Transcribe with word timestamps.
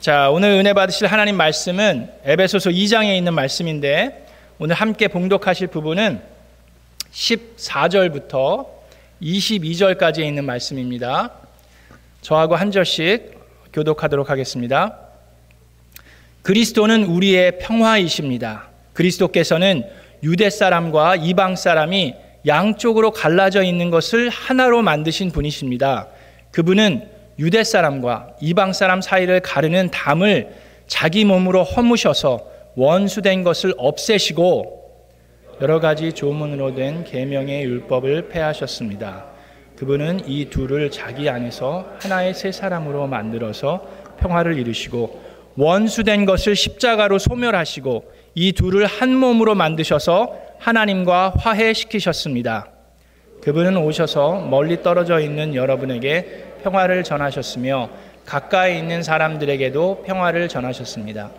자, 0.00 0.28
오늘 0.28 0.50
은혜 0.50 0.72
받으실 0.72 1.06
하나님 1.06 1.36
말씀은 1.36 2.10
에베소서 2.24 2.70
2장에 2.70 3.16
있는 3.16 3.32
말씀인데 3.32 4.26
오늘 4.58 4.74
함께 4.74 5.06
봉독하실 5.06 5.68
부분은 5.68 6.20
14절부터 7.12 8.66
22절까지에 9.22 10.24
있는 10.24 10.44
말씀입니다. 10.44 11.30
저하고 12.22 12.56
한 12.56 12.72
절씩 12.72 13.38
교독하도록 13.72 14.28
하겠습니다. 14.28 14.98
그리스도는 16.42 17.04
우리의 17.04 17.60
평화이십니다. 17.60 18.68
그리스도께서는 18.94 19.84
유대 20.24 20.50
사람과 20.50 21.14
이방 21.16 21.54
사람이 21.54 22.16
양쪽으로 22.46 23.12
갈라져 23.12 23.62
있는 23.62 23.90
것을 23.90 24.28
하나로 24.28 24.82
만드신 24.82 25.30
분이십니다. 25.30 26.08
그분은 26.50 27.13
유대 27.38 27.64
사람과 27.64 28.28
이방 28.40 28.72
사람 28.72 29.00
사이를 29.00 29.40
가르는 29.40 29.90
담을 29.90 30.54
자기 30.86 31.24
몸으로 31.24 31.64
허무셔서 31.64 32.46
원수된 32.76 33.42
것을 33.42 33.74
없애시고 33.76 34.84
여러 35.60 35.80
가지 35.80 36.12
조문으로 36.12 36.74
된 36.74 37.04
계명의 37.04 37.64
율법을 37.64 38.28
폐하셨습니다. 38.28 39.26
그분은 39.76 40.28
이 40.28 40.46
둘을 40.46 40.90
자기 40.90 41.28
안에서 41.28 41.86
하나의 42.00 42.34
새 42.34 42.52
사람으로 42.52 43.06
만들어서 43.06 43.86
평화를 44.20 44.58
이루시고 44.58 45.22
원수된 45.56 46.24
것을 46.24 46.56
십자가로 46.56 47.18
소멸하시고 47.18 48.12
이 48.34 48.52
둘을 48.52 48.86
한 48.86 49.14
몸으로 49.14 49.54
만드셔서 49.54 50.36
하나님과 50.58 51.34
화해시키셨습니다. 51.38 52.68
그분은 53.42 53.76
오셔서 53.76 54.46
멀리 54.48 54.82
떨어져 54.82 55.20
있는 55.20 55.54
여러분에게 55.54 56.53
평화를 56.64 57.04
전하셨으며 57.04 57.90
가까이 58.24 58.78
있는 58.78 59.02
사람들에게도 59.02 60.04
평화를 60.06 60.48
전하셨습니다. 60.48 61.30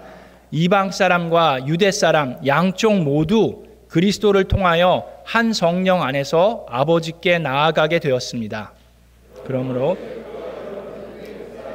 이방 0.51 0.91
사람과 0.91 1.65
유대 1.67 1.91
사람 1.91 2.37
양쪽 2.45 3.01
모두 3.01 3.63
그리스도를 3.89 4.45
통하여 4.45 5.05
한 5.25 5.51
성령 5.51 6.03
안에서 6.03 6.65
아버지께 6.69 7.39
나아가게 7.39 7.99
되었습니다. 7.99 8.71
그러므로 9.45 9.97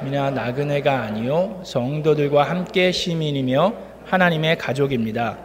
미나 0.03 0.31
나그네가 0.31 1.03
아니요 1.03 1.61
성도들과 1.65 2.45
함께 2.45 2.93
시민이며 2.93 3.75
하나님의 4.07 4.57
가족입니다. 4.59 5.39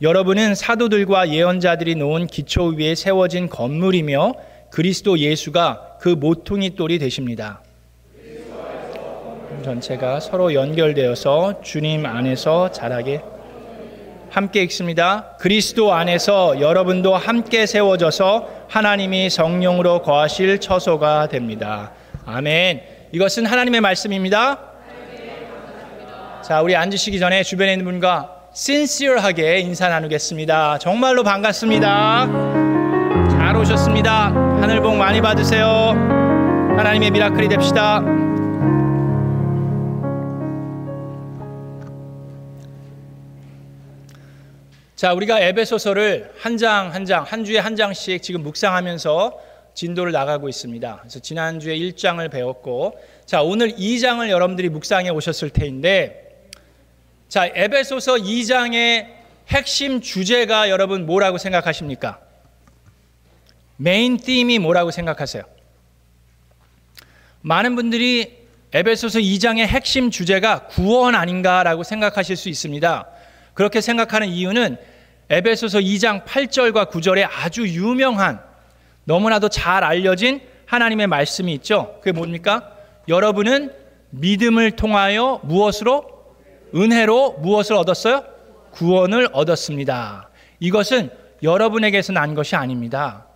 여러분은 0.00 0.54
사도들과 0.54 1.30
예언자들이 1.30 1.96
놓은 1.96 2.28
기초 2.28 2.66
위에 2.66 2.94
세워진 2.94 3.48
건물이며 3.48 4.34
그리스도 4.70 5.18
예수가 5.18 5.98
그 6.00 6.08
모퉁이 6.08 6.74
돌이 6.74 6.98
되십니다. 6.98 7.60
전체가 9.64 10.20
서로 10.20 10.54
연결되어서 10.54 11.60
주님 11.62 12.06
안에서 12.06 12.70
자라게 12.70 13.22
함께 14.30 14.62
읽습니다. 14.64 15.36
그리스도 15.40 15.92
안에서 15.92 16.60
여러분도 16.60 17.16
함께 17.16 17.66
세워져서 17.66 18.66
하나님이 18.68 19.30
성령으로 19.30 20.02
거하실 20.02 20.60
처소가 20.60 21.28
됩니다. 21.28 21.92
아멘. 22.24 22.82
이것은 23.12 23.46
하나님의 23.46 23.80
말씀입니다. 23.80 24.60
자, 26.42 26.62
우리 26.62 26.76
앉으시기 26.76 27.18
전에 27.18 27.42
주변에 27.42 27.72
있는 27.72 27.84
분과 27.84 28.36
신시어하게 28.54 29.60
인사 29.60 29.88
나누겠습니다. 29.88 30.78
정말로 30.78 31.22
반갑습니다. 31.22 32.26
잘 33.30 33.56
오셨습니다. 33.56 34.47
하늘 34.60 34.80
복 34.80 34.96
많이 34.96 35.20
받으세요. 35.20 35.66
하나님의 36.76 37.10
미라클이 37.10 37.48
됩시다. 37.48 38.02
자, 44.96 45.12
우리가 45.14 45.40
에베소서를 45.40 46.32
한 46.38 46.56
장 46.56 46.90
한 46.92 47.04
장, 47.04 47.22
한 47.24 47.44
주에 47.44 47.58
한 47.58 47.76
장씩 47.76 48.22
지금 48.22 48.42
묵상하면서 48.42 49.40
진도를 49.74 50.10
나가고 50.10 50.48
있습니다. 50.48 50.98
그래서 51.00 51.20
지난주에 51.20 51.76
1장을 51.76 52.28
배웠고, 52.30 52.98
자, 53.24 53.42
오늘 53.42 53.70
2장을 53.76 54.28
여러분들이 54.28 54.68
묵상해 54.70 55.10
오셨을 55.10 55.50
테인데, 55.50 56.48
자, 57.28 57.46
에베소서 57.46 58.14
2장의 58.16 59.06
핵심 59.48 60.00
주제가 60.00 60.68
여러분 60.68 61.06
뭐라고 61.06 61.38
생각하십니까? 61.38 62.18
메인 63.78 64.16
팀이 64.18 64.58
뭐라고 64.58 64.90
생각하세요? 64.90 65.44
많은 67.40 67.76
분들이 67.76 68.46
에베소서 68.72 69.20
2장의 69.20 69.60
핵심 69.60 70.10
주제가 70.10 70.66
구원 70.66 71.14
아닌가라고 71.14 71.84
생각하실 71.84 72.36
수 72.36 72.48
있습니다. 72.48 73.06
그렇게 73.54 73.80
생각하는 73.80 74.28
이유는 74.28 74.76
에베소서 75.30 75.78
2장 75.78 76.24
8절과 76.24 76.90
9절에 76.90 77.26
아주 77.30 77.66
유명한 77.66 78.40
너무나도 79.04 79.48
잘 79.48 79.84
알려진 79.84 80.40
하나님의 80.66 81.06
말씀이 81.06 81.54
있죠. 81.54 81.98
그게 82.00 82.12
뭡니까? 82.12 82.72
여러분은 83.06 83.72
믿음을 84.10 84.72
통하여 84.72 85.40
무엇으로? 85.44 86.18
은혜로 86.74 87.38
무엇을 87.38 87.76
얻었어요? 87.76 88.24
구원을 88.72 89.28
얻었습니다. 89.32 90.28
이것은 90.60 91.10
여러분에게서 91.42 92.12
난 92.12 92.34
것이 92.34 92.56
아닙니다. 92.56 93.27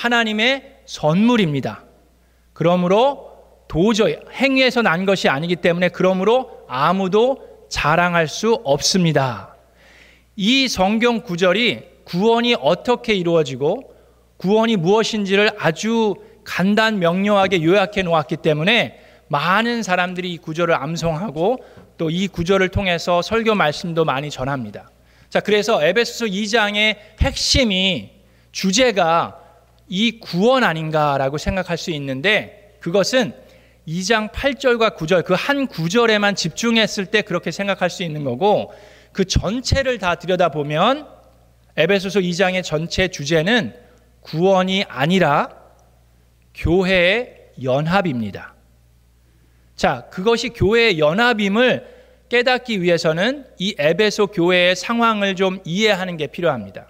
하나님의 0.00 0.78
선물입니다. 0.86 1.84
그러므로 2.52 3.30
도저히 3.68 4.16
행위에서 4.32 4.82
난 4.82 5.04
것이 5.04 5.28
아니기 5.28 5.56
때문에 5.56 5.90
그러므로 5.90 6.64
아무도 6.68 7.66
자랑할 7.68 8.26
수 8.26 8.54
없습니다. 8.64 9.54
이 10.36 10.68
성경 10.68 11.20
구절이 11.20 11.82
구원이 12.04 12.56
어떻게 12.60 13.14
이루어지고 13.14 13.94
구원이 14.38 14.76
무엇인지를 14.76 15.50
아주 15.58 16.14
간단 16.44 16.98
명료하게 16.98 17.62
요약해 17.62 18.02
놓았기 18.02 18.38
때문에 18.38 18.98
많은 19.28 19.82
사람들이 19.82 20.32
이 20.32 20.38
구절을 20.38 20.74
암송하고 20.74 21.58
또 21.98 22.08
이 22.10 22.26
구절을 22.28 22.70
통해서 22.70 23.20
설교 23.20 23.54
말씀도 23.54 24.06
많이 24.06 24.30
전합니다. 24.30 24.90
자, 25.28 25.40
그래서 25.40 25.84
에베소서 25.84 26.24
2장의 26.24 26.96
핵심이 27.20 28.10
주제가 28.52 29.38
이 29.90 30.20
구원 30.20 30.62
아닌가라고 30.64 31.36
생각할 31.36 31.76
수 31.76 31.90
있는데 31.90 32.76
그것은 32.80 33.34
2장 33.88 34.30
8절과 34.30 34.96
9절 34.96 35.24
그 35.24 35.34
한 35.34 35.66
구절에만 35.66 36.36
집중했을 36.36 37.06
때 37.06 37.22
그렇게 37.22 37.50
생각할 37.50 37.90
수 37.90 38.04
있는 38.04 38.22
거고 38.24 38.72
그 39.12 39.24
전체를 39.24 39.98
다 39.98 40.14
들여다보면 40.14 41.08
에베소서 41.76 42.20
2장의 42.20 42.62
전체 42.62 43.08
주제는 43.08 43.74
구원이 44.20 44.84
아니라 44.88 45.48
교회의 46.54 47.50
연합입니다. 47.62 48.54
자, 49.74 50.06
그것이 50.10 50.50
교회의 50.50 50.98
연합임을 51.00 51.86
깨닫기 52.28 52.80
위해서는 52.82 53.46
이 53.58 53.74
에베소 53.76 54.28
교회의 54.28 54.76
상황을 54.76 55.34
좀 55.34 55.58
이해하는 55.64 56.16
게 56.16 56.28
필요합니다. 56.28 56.86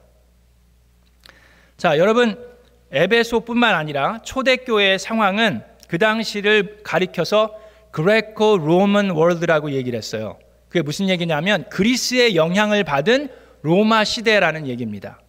자, 1.79 1.97
여러분 1.97 2.50
에베소뿐만 2.93 3.75
아니라 3.75 4.21
초대교회의 4.23 4.99
상황은 4.99 5.63
그 5.89 5.99
당시를 5.99 6.81
가리켜서 6.83 7.55
그레코 7.91 8.59
로만 8.59 9.11
월드라고 9.11 9.73
얘기를 9.73 9.97
했어요. 9.97 10.39
그게 10.69 10.83
무슨 10.83 11.09
얘기냐면 11.09 11.69
그리스의 11.69 12.37
영향을 12.37 12.85
받은 12.85 13.29
로마 13.63 14.05
시대라는 14.05 14.67
얘기입니다. 14.69 15.21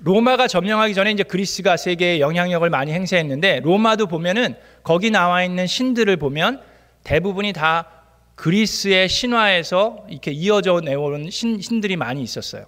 로마가 0.00 0.46
점령하기 0.46 0.94
전에 0.94 1.10
이제 1.10 1.24
그리스가 1.24 1.76
세계에 1.76 2.20
영향력을 2.20 2.68
많이 2.70 2.92
행사했는데 2.92 3.60
로마도 3.64 4.06
보면은 4.06 4.54
거기 4.84 5.10
나와 5.10 5.42
있는 5.42 5.66
신들을 5.66 6.16
보면 6.18 6.62
대부분이 7.02 7.52
다 7.52 7.86
그리스의 8.36 9.08
신화에서 9.08 10.06
이렇게 10.08 10.30
이어져 10.30 10.80
내온 10.80 11.28
신, 11.30 11.60
신들이 11.60 11.96
많이 11.96 12.22
있었어요. 12.22 12.66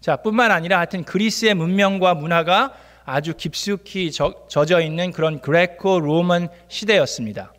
자, 0.00 0.16
뿐만 0.16 0.50
아니라 0.50 0.78
하여튼 0.78 1.04
그리스의 1.04 1.54
문명과 1.54 2.14
문화가 2.14 2.74
아주 3.04 3.34
깊숙이 3.34 4.10
젖어 4.12 4.80
있는 4.80 5.12
그런 5.12 5.40
그레코 5.40 6.00
로만 6.00 6.48
시대였습니다. 6.68 7.52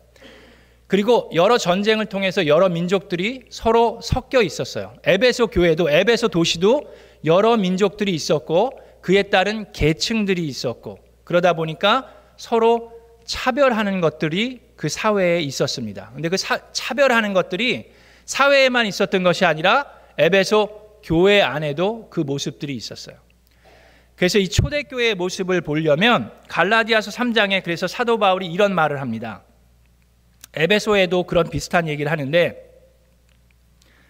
그리고 0.86 1.30
여러 1.34 1.56
전쟁을 1.56 2.06
통해서 2.06 2.46
여러 2.46 2.68
민족들이 2.68 3.44
서로 3.48 4.00
섞여 4.02 4.42
있었어요. 4.42 4.94
에베소 5.04 5.46
교회도 5.46 5.88
에베소 5.90 6.28
도시도 6.28 6.82
여러 7.24 7.56
민족들이 7.56 8.12
있었고 8.12 8.78
그에 9.00 9.22
따른 9.24 9.72
계층들이 9.72 10.46
있었고 10.46 10.98
그러다 11.24 11.54
보니까 11.54 12.12
서로 12.36 12.92
차별하는 13.24 14.00
것들이 14.00 14.60
그 14.76 14.88
사회에 14.88 15.40
있었습니다. 15.40 16.10
근데 16.12 16.28
그 16.28 16.36
사, 16.36 16.58
차별하는 16.72 17.32
것들이 17.32 17.90
사회에만 18.26 18.86
있었던 18.86 19.22
것이 19.22 19.44
아니라 19.44 19.86
에베소 20.18 21.00
교회 21.02 21.40
안에도 21.40 22.08
그 22.10 22.20
모습들이 22.20 22.74
있었어요. 22.76 23.16
그래서 24.16 24.38
이 24.38 24.48
초대교회의 24.48 25.14
모습을 25.14 25.60
보려면 25.60 26.32
갈라디아서 26.48 27.10
3장에 27.10 27.62
그래서 27.64 27.86
사도 27.86 28.18
바울이 28.18 28.46
이런 28.46 28.74
말을 28.74 29.00
합니다. 29.00 29.42
에베소에도 30.54 31.24
그런 31.24 31.48
비슷한 31.48 31.88
얘기를 31.88 32.10
하는데 32.10 32.70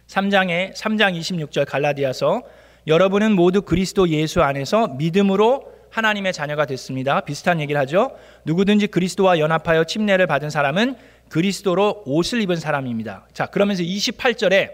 3장에 0.08 0.75
3장 0.75 1.19
26절 1.19 1.66
갈라디아서 1.66 2.43
여러분은 2.87 3.32
모두 3.32 3.62
그리스도 3.62 4.08
예수 4.08 4.43
안에서 4.43 4.88
믿음으로 4.88 5.72
하나님의 5.90 6.32
자녀가 6.32 6.66
됐습니다. 6.66 7.20
비슷한 7.20 7.60
얘기를 7.60 7.81
하죠. 7.82 8.16
누구든지 8.44 8.88
그리스도와 8.88 9.38
연합하여 9.38 9.84
침례를 9.84 10.26
받은 10.26 10.50
사람은 10.50 10.96
그리스도로 11.28 12.02
옷을 12.06 12.40
입은 12.43 12.56
사람입니다. 12.56 13.28
자, 13.32 13.46
그러면서 13.46 13.82
28절에 13.82 14.70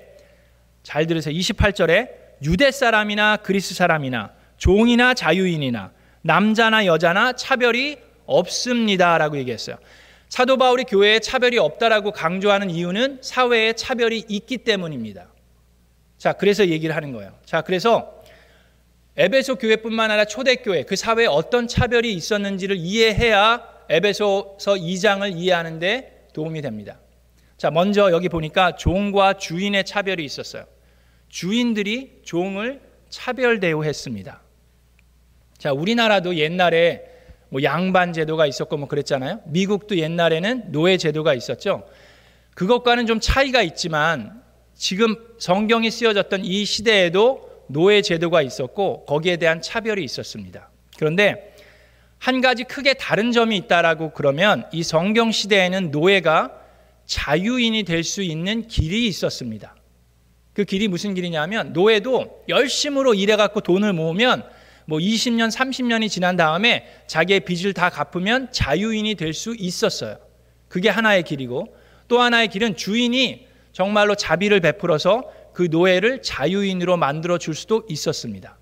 잘 0.83 1.07
들으세요. 1.07 1.35
28절에 1.35 2.09
유대 2.45 2.71
사람이나 2.71 3.37
그리스 3.39 3.75
사람이나 3.75 4.33
종이나 4.59 5.15
자유인이나 5.15 5.93
남자나 6.23 6.85
여자나 6.87 7.33
차별이 7.33 7.97
없습니다라고 8.27 9.39
얘기했어요. 9.39 9.79
사도 10.29 10.59
바울이 10.59 10.85
교회에 10.85 11.21
차별이 11.21 11.59
없다라고 11.59 12.13
강조하는 12.13 12.69
이유는 12.69 13.21
사회에 13.23 13.73
차별이 13.73 14.25
있기 14.29 14.59
때문입니다. 14.59 15.29
자, 16.19 16.35
그래서 16.35 16.67
얘기를 16.67 16.95
하는 16.95 17.13
거예요. 17.13 17.33
자, 17.47 17.63
그래서 17.63 18.23
에베소 19.17 19.57
교회뿐만 19.57 20.11
아니라 20.11 20.27
초대교회 20.27 20.83
그 20.85 20.97
사회에 20.97 21.27
어떤 21.27 21.67
차별이 21.67 22.13
있었는지를 22.13 22.77
이해해야 22.77 23.63
에베소서 23.89 24.75
2장을 24.75 25.37
이해하는데 25.37 26.29
도움이 26.35 26.61
됩니다. 26.61 27.01
자, 27.57 27.71
먼저 27.71 28.13
여기 28.13 28.29
보니까 28.29 28.77
종과 28.77 29.35
주인의 29.35 29.85
차별이 29.85 30.25
있었어요. 30.25 30.67
주인들이 31.29 32.21
종을 32.23 32.81
차별 33.09 33.59
대우했습니다. 33.59 34.43
자, 35.59 35.73
우리나라도 35.73 36.37
옛날에 36.37 37.05
뭐 37.49 37.63
양반 37.63 38.13
제도가 38.13 38.47
있었고 38.47 38.77
뭐 38.77 38.89
그랬잖아요. 38.89 39.41
미국도 39.47 39.99
옛날에는 39.99 40.71
노예 40.71 40.97
제도가 40.97 41.35
있었죠. 41.35 41.85
그것과는 42.55 43.07
좀 43.07 43.21
차이가 43.21 43.63
있지만 43.63 44.43
지금 44.75 45.17
성경이 45.39 45.91
쓰여졌던 45.91 46.45
이 46.45 46.65
시대에도 46.65 47.49
노예 47.67 48.03
제도가 48.03 48.43
있었고 48.43 49.05
거기에 49.07 49.37
대한 49.37 49.61
차별이 49.61 50.05
있었습니다. 50.05 50.71
그런데 50.97 51.55
한 52.19 52.41
가지 52.41 52.65
크게 52.65 52.95
다른 52.95 53.33
점이 53.33 53.57
있다라고 53.57 54.13
그러면 54.13 54.65
이 54.73 54.83
성경 54.83 55.31
시대에는 55.33 55.91
노예가 55.91 56.53
자유인이 57.07 57.85
될 57.85 58.05
수 58.05 58.23
있는 58.23 58.67
길이 58.69 59.07
있었습니다. 59.07 59.75
그 60.53 60.65
길이 60.65 60.89
무슨 60.89 61.15
길이냐면 61.15 61.73
노예도 61.73 62.45
열심으로 62.49 63.15
일해 63.15 63.37
갖고 63.37 63.61
돈을 63.61 63.93
모으면 63.93 64.45
뭐 64.89 64.99
20년, 65.01 65.51
30년이 65.55 66.09
지난 66.09 66.35
다음에 66.37 66.87
자기의 67.07 67.41
빚을 67.41 67.75
다 67.75 67.91
갚으면 67.91 68.51
자유인이 68.53 69.17
될 69.17 69.35
수 69.35 69.55
있었어요. 69.55 70.17
그게 70.67 70.89
하나의 70.89 71.25
길이고 71.25 71.77
또 72.09 72.23
하나의 72.23 72.49
길은 72.49 72.75
주인이 72.75 73.47
정말로 73.73 74.15
자비를 74.15 74.61
베풀어서 74.61 75.31
그 75.53 75.69
노예를 75.71 76.23
자유인으로 76.23 76.97
만들어 76.97 77.37
줄 77.37 77.55
수도 77.55 77.85
있었습니다. 77.91 78.57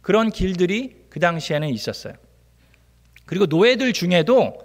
그런 0.00 0.30
길들이 0.30 0.94
그 1.08 1.18
당시에는 1.18 1.68
있었어요. 1.68 2.14
그리고 3.26 3.46
노예들 3.46 3.92
중에도 3.92 4.56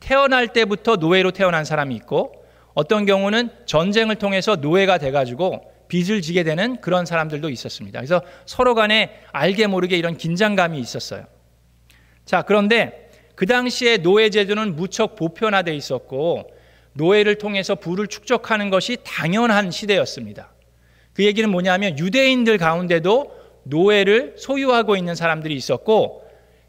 태어날 0.00 0.54
때부터 0.54 0.96
노예로 0.96 1.32
태어난 1.32 1.66
사람이 1.66 1.94
있고 1.96 2.32
어떤 2.72 3.04
경우는 3.04 3.50
전쟁을 3.66 4.14
통해서 4.14 4.56
노예가 4.56 4.96
돼가지고 4.96 5.70
빚을 5.88 6.22
지게 6.22 6.42
되는 6.42 6.80
그런 6.80 7.06
사람들도 7.06 7.48
있었습니다. 7.50 8.00
그래서 8.00 8.22
서로 8.44 8.74
간에 8.74 9.20
알게 9.32 9.66
모르게 9.66 9.96
이런 9.96 10.16
긴장감이 10.16 10.78
있었어요. 10.78 11.24
자, 12.24 12.42
그런데 12.42 13.10
그 13.34 13.46
당시에 13.46 13.98
노예 13.98 14.30
제도는 14.30 14.76
무척 14.76 15.14
보편화되어 15.14 15.74
있었고 15.74 16.50
노예를 16.94 17.36
통해서 17.36 17.74
부를 17.74 18.06
축적하는 18.06 18.70
것이 18.70 18.96
당연한 19.04 19.70
시대였습니다. 19.70 20.52
그 21.12 21.24
얘기는 21.24 21.48
뭐냐면 21.48 21.98
유대인들 21.98 22.58
가운데도 22.58 23.36
노예를 23.64 24.34
소유하고 24.38 24.96
있는 24.96 25.14
사람들이 25.14 25.54
있었고 25.54 26.24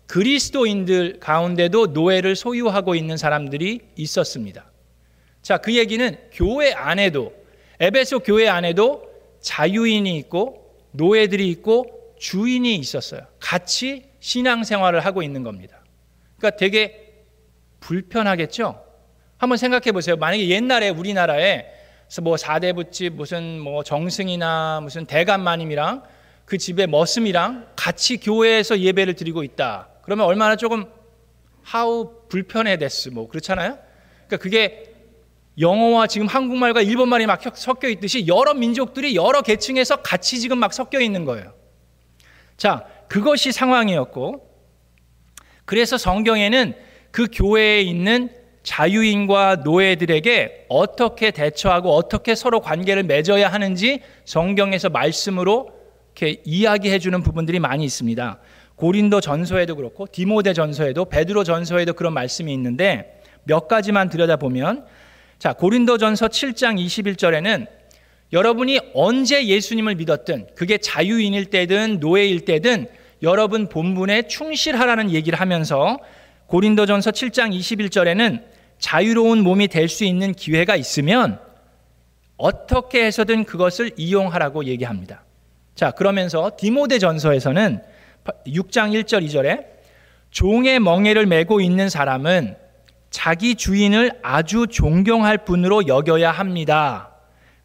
그리스도인들 0.07 1.19
가운데도 1.19 1.87
노예를 1.87 2.35
소유하고 2.35 2.95
있는 2.95 3.17
사람들이 3.17 3.81
있었습니다. 3.95 4.71
자, 5.41 5.57
그 5.57 5.75
얘기는 5.75 6.17
교회 6.31 6.73
안에도 6.73 7.33
에베소 7.79 8.19
교회 8.19 8.47
안에도 8.47 9.06
자유인이 9.41 10.17
있고 10.17 10.75
노예들이 10.91 11.49
있고 11.49 12.15
주인이 12.19 12.75
있었어요. 12.75 13.21
같이 13.39 14.05
신앙생활을 14.19 15.05
하고 15.05 15.21
있는 15.21 15.43
겁니다. 15.43 15.83
그러니까 16.37 16.57
되게 16.57 17.23
불편하겠죠? 17.79 18.83
한번 19.37 19.57
생각해 19.57 19.91
보세요. 19.91 20.15
만약에 20.15 20.49
옛날에 20.49 20.89
우리나라에 20.89 21.65
뭐 22.21 22.37
사대부집 22.37 23.13
무슨 23.13 23.59
뭐 23.59 23.83
정승이나 23.83 24.79
무슨 24.81 25.05
대감마님이랑 25.05 26.03
그 26.45 26.57
집에 26.57 26.87
머슴이랑 26.87 27.67
같이 27.75 28.17
교회에서 28.17 28.79
예배를 28.79 29.15
드리고 29.15 29.43
있다. 29.43 29.89
그러면 30.01 30.25
얼마나 30.25 30.55
조금 30.55 30.85
하우 31.61 32.13
불편해 32.29 32.77
됐스 32.77 33.09
뭐 33.09 33.27
그렇잖아요. 33.27 33.77
그러니까 34.27 34.37
그게 34.37 34.86
영어와 35.59 36.07
지금 36.07 36.27
한국말과 36.27 36.81
일본말이 36.81 37.25
막 37.25 37.41
섞여 37.55 37.87
있듯이 37.89 38.27
여러 38.27 38.53
민족들이 38.53 39.15
여러 39.15 39.41
계층에서 39.41 39.97
같이 39.97 40.39
지금 40.39 40.59
막 40.59 40.73
섞여 40.73 40.99
있는 40.99 41.25
거예요. 41.25 41.53
자, 42.57 42.85
그것이 43.07 43.51
상황이었고, 43.51 44.47
그래서 45.65 45.97
성경에는 45.97 46.75
그 47.11 47.27
교회에 47.31 47.81
있는 47.81 48.29
자유인과 48.63 49.61
노예들에게 49.63 50.65
어떻게 50.69 51.31
대처하고 51.31 51.93
어떻게 51.95 52.35
서로 52.35 52.59
관계를 52.59 53.03
맺어야 53.03 53.47
하는지 53.47 54.01
성경에서 54.25 54.89
말씀으로 54.89 55.71
이렇게 56.15 56.41
이야기해 56.43 56.99
주는 56.99 57.23
부분들이 57.23 57.59
많이 57.59 57.85
있습니다. 57.85 58.39
고린도 58.75 59.21
전서에도 59.21 59.75
그렇고 59.75 60.05
디모데 60.11 60.53
전서에도 60.53 61.05
베드로 61.05 61.43
전서에도 61.43 61.93
그런 61.93 62.13
말씀이 62.13 62.53
있는데 62.53 63.21
몇 63.43 63.67
가지만 63.67 64.09
들여다보면 64.09 64.85
자, 65.39 65.53
고린도전서 65.53 66.29
7장 66.29 66.83
21절에는 66.83 67.67
여러분이 68.33 68.79
언제 68.93 69.45
예수님을 69.45 69.95
믿었든 69.95 70.47
그게 70.55 70.77
자유인일 70.77 71.45
때든 71.45 71.99
노예일 71.99 72.41
때든 72.45 72.87
여러분 73.21 73.69
본분에 73.69 74.23
충실하라는 74.23 75.11
얘기를 75.11 75.39
하면서 75.39 75.97
고린도전서 76.47 77.11
7장 77.11 77.57
21절에는 77.57 78.43
자유로운 78.79 79.43
몸이 79.43 79.67
될 79.67 79.87
수 79.89 80.03
있는 80.03 80.33
기회가 80.33 80.75
있으면 80.75 81.39
어떻게 82.37 83.05
해서든 83.05 83.45
그것을 83.45 83.91
이용하라고 83.97 84.65
얘기합니다. 84.65 85.23
자, 85.75 85.91
그러면서 85.91 86.51
디모데 86.57 86.99
전서에서는 86.99 87.81
6장 88.47 88.91
1절 88.91 89.25
2절에 89.25 89.65
종의 90.31 90.79
멍에를 90.79 91.25
메고 91.25 91.61
있는 91.61 91.89
사람은 91.89 92.55
자기 93.09 93.55
주인을 93.55 94.11
아주 94.21 94.67
존경할 94.67 95.39
분으로 95.45 95.87
여겨야 95.87 96.31
합니다. 96.31 97.11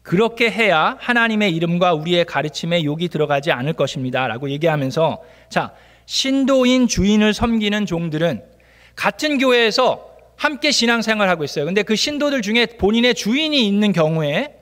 그렇게 0.01 0.49
해야 0.49 0.97
하나님의 0.99 1.55
이름과 1.55 1.93
우리의 1.93 2.25
가르침에 2.25 2.83
욕이 2.83 3.07
들어가지 3.07 3.51
않을 3.51 3.73
것입니다. 3.73 4.27
라고 4.27 4.49
얘기하면서, 4.49 5.21
자, 5.49 5.73
신도인 6.05 6.87
주인을 6.87 7.33
섬기는 7.33 7.85
종들은 7.85 8.43
같은 8.95 9.37
교회에서 9.37 10.09
함께 10.35 10.71
신앙생활 10.71 11.29
하고 11.29 11.43
있어요. 11.43 11.65
근데 11.65 11.83
그 11.83 11.95
신도들 11.95 12.41
중에 12.41 12.65
본인의 12.65 13.15
주인이 13.15 13.65
있는 13.65 13.93
경우에 13.93 14.55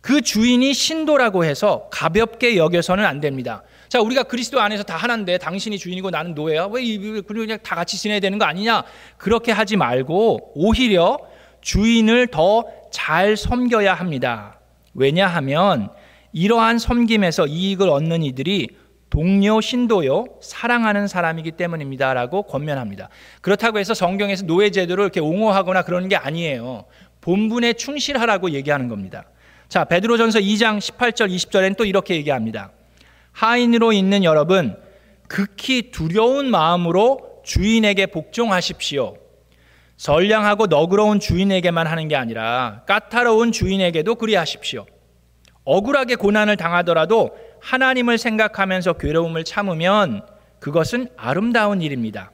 그 0.00 0.20
주인이 0.20 0.72
신도라고 0.72 1.44
해서 1.44 1.88
가볍게 1.90 2.56
여겨서는 2.56 3.04
안 3.04 3.20
됩니다. 3.20 3.62
자, 3.94 4.00
우리가 4.00 4.24
그리스도 4.24 4.60
안에서 4.60 4.82
다 4.82 4.96
하나인데 4.96 5.38
당신이 5.38 5.78
주인이고 5.78 6.10
나는 6.10 6.34
노예야. 6.34 6.66
왜 6.66 6.82
그냥 7.22 7.58
다 7.62 7.76
같이 7.76 7.96
지내야 7.96 8.18
되는 8.18 8.40
거 8.40 8.44
아니냐? 8.44 8.82
그렇게 9.18 9.52
하지 9.52 9.76
말고 9.76 10.50
오히려 10.56 11.16
주인을 11.60 12.26
더 12.26 12.64
잘 12.90 13.36
섬겨야 13.36 13.94
합니다. 13.94 14.58
왜냐하면 14.94 15.90
이러한 16.32 16.80
섬김에서 16.80 17.46
이익을 17.46 17.88
얻는 17.88 18.24
이들이 18.24 18.68
동료 19.10 19.60
신도요 19.60 20.24
사랑하는 20.42 21.06
사람이기 21.06 21.52
때문입니다라고 21.52 22.42
권면합니다. 22.44 23.10
그렇다고 23.42 23.78
해서 23.78 23.94
성경에서 23.94 24.46
노예 24.46 24.70
제도를 24.70 25.04
이렇게 25.04 25.20
옹호하거나 25.20 25.82
그러는 25.82 26.08
게 26.08 26.16
아니에요. 26.16 26.86
본분에 27.20 27.74
충실하라고 27.74 28.50
얘기하는 28.50 28.88
겁니다. 28.88 29.24
자, 29.68 29.84
베드로전서 29.84 30.40
2장 30.40 30.78
18절 30.78 31.32
20절엔 31.32 31.76
또 31.76 31.84
이렇게 31.84 32.16
얘기합니다. 32.16 32.72
하인으로 33.34 33.92
있는 33.92 34.24
여러분, 34.24 34.76
극히 35.28 35.90
두려운 35.90 36.50
마음으로 36.50 37.42
주인에게 37.44 38.06
복종하십시오. 38.06 39.16
선량하고 39.96 40.66
너그러운 40.66 41.20
주인에게만 41.20 41.86
하는 41.86 42.08
게 42.08 42.16
아니라 42.16 42.82
까다로운 42.86 43.52
주인에게도 43.52 44.14
그리하십시오. 44.14 44.86
억울하게 45.64 46.16
고난을 46.16 46.56
당하더라도 46.56 47.36
하나님을 47.60 48.18
생각하면서 48.18 48.94
괴로움을 48.94 49.44
참으면 49.44 50.26
그것은 50.60 51.08
아름다운 51.16 51.80
일입니다. 51.80 52.30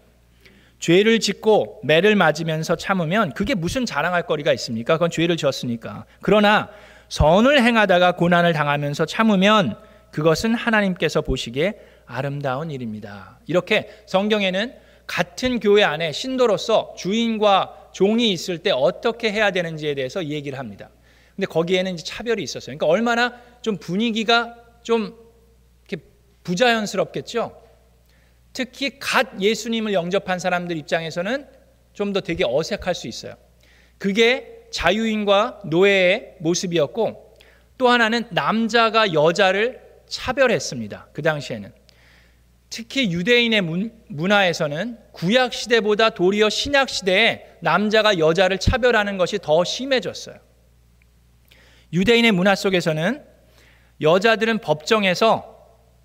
죄를 0.81 1.21
짓고 1.21 1.81
매를 1.85 2.17
맞으면서 2.17 2.77
참으면 2.77 3.33
그게 3.35 3.55
무슨 3.55 3.87
자랑할 3.87 4.27
거리가 4.27 4.53
있습니까? 4.55 4.95
그건 4.95 5.11
죄를 5.11 5.37
지었으니까. 5.37 6.07
그러나 6.23 6.71
선을 7.09 7.63
행하다가 7.63 8.13
고난을 8.13 8.53
당하면서 8.53 9.05
참으면 9.05 9.77
그것은 10.13 10.55
하나님께서 10.55 11.21
보시기에 11.21 11.75
아름다운 12.07 12.71
일입니다. 12.71 13.39
이렇게 13.47 13.89
성경에는 14.07 14.75
같은 15.07 15.61
교회 15.61 15.83
안에 15.83 16.13
신도로서 16.13 16.95
주인과 16.97 17.91
종이 17.93 18.33
있을 18.33 18.59
때 18.59 18.71
어떻게 18.71 19.33
해야 19.33 19.51
되는지에 19.51 19.95
대해서 19.95 20.25
얘기를 20.25 20.59
합니다. 20.59 20.91
근데 21.35 21.47
거기에는 21.47 21.97
차별이 21.97 22.43
있었어요. 22.43 22.77
그러니까 22.77 22.87
얼마나 22.87 23.41
좀 23.63 23.77
분위기가 23.77 24.55
좀 24.83 25.17
이렇게 25.89 26.05
부자연스럽겠죠. 26.45 27.61
특히 28.53 28.99
갓 28.99 29.41
예수님을 29.41 29.93
영접한 29.93 30.39
사람들 30.39 30.77
입장에서는 30.77 31.47
좀 31.93 32.13
더 32.13 32.21
되게 32.21 32.45
어색할 32.47 32.95
수 32.95 33.09
있어요. 33.09 33.35
그게 33.99 34.67
자유인과 34.71 35.63
노예의 35.67 36.37
모습이었고 36.39 37.37
또 37.77 37.89
하나는 37.89 38.25
남자가 38.31 39.13
여자를 39.13 39.81
차별했습니다. 40.11 41.09
그 41.13 41.23
당시에는. 41.23 41.73
특히 42.69 43.11
유대인의 43.11 43.63
문, 43.63 43.93
문화에서는 44.09 44.99
구약 45.13 45.53
시대보다 45.53 46.11
도리어 46.11 46.49
신약 46.51 46.89
시대에 46.89 47.47
남자가 47.61 48.19
여자를 48.19 48.59
차별하는 48.59 49.19
것이 49.19 49.39
더 49.43 49.65
심해졌어요. 49.65 50.37
유대인의 51.93 52.31
문화 52.33 52.55
속에서는 52.55 53.25
여자들은 54.01 54.59
법정에서 54.59 55.57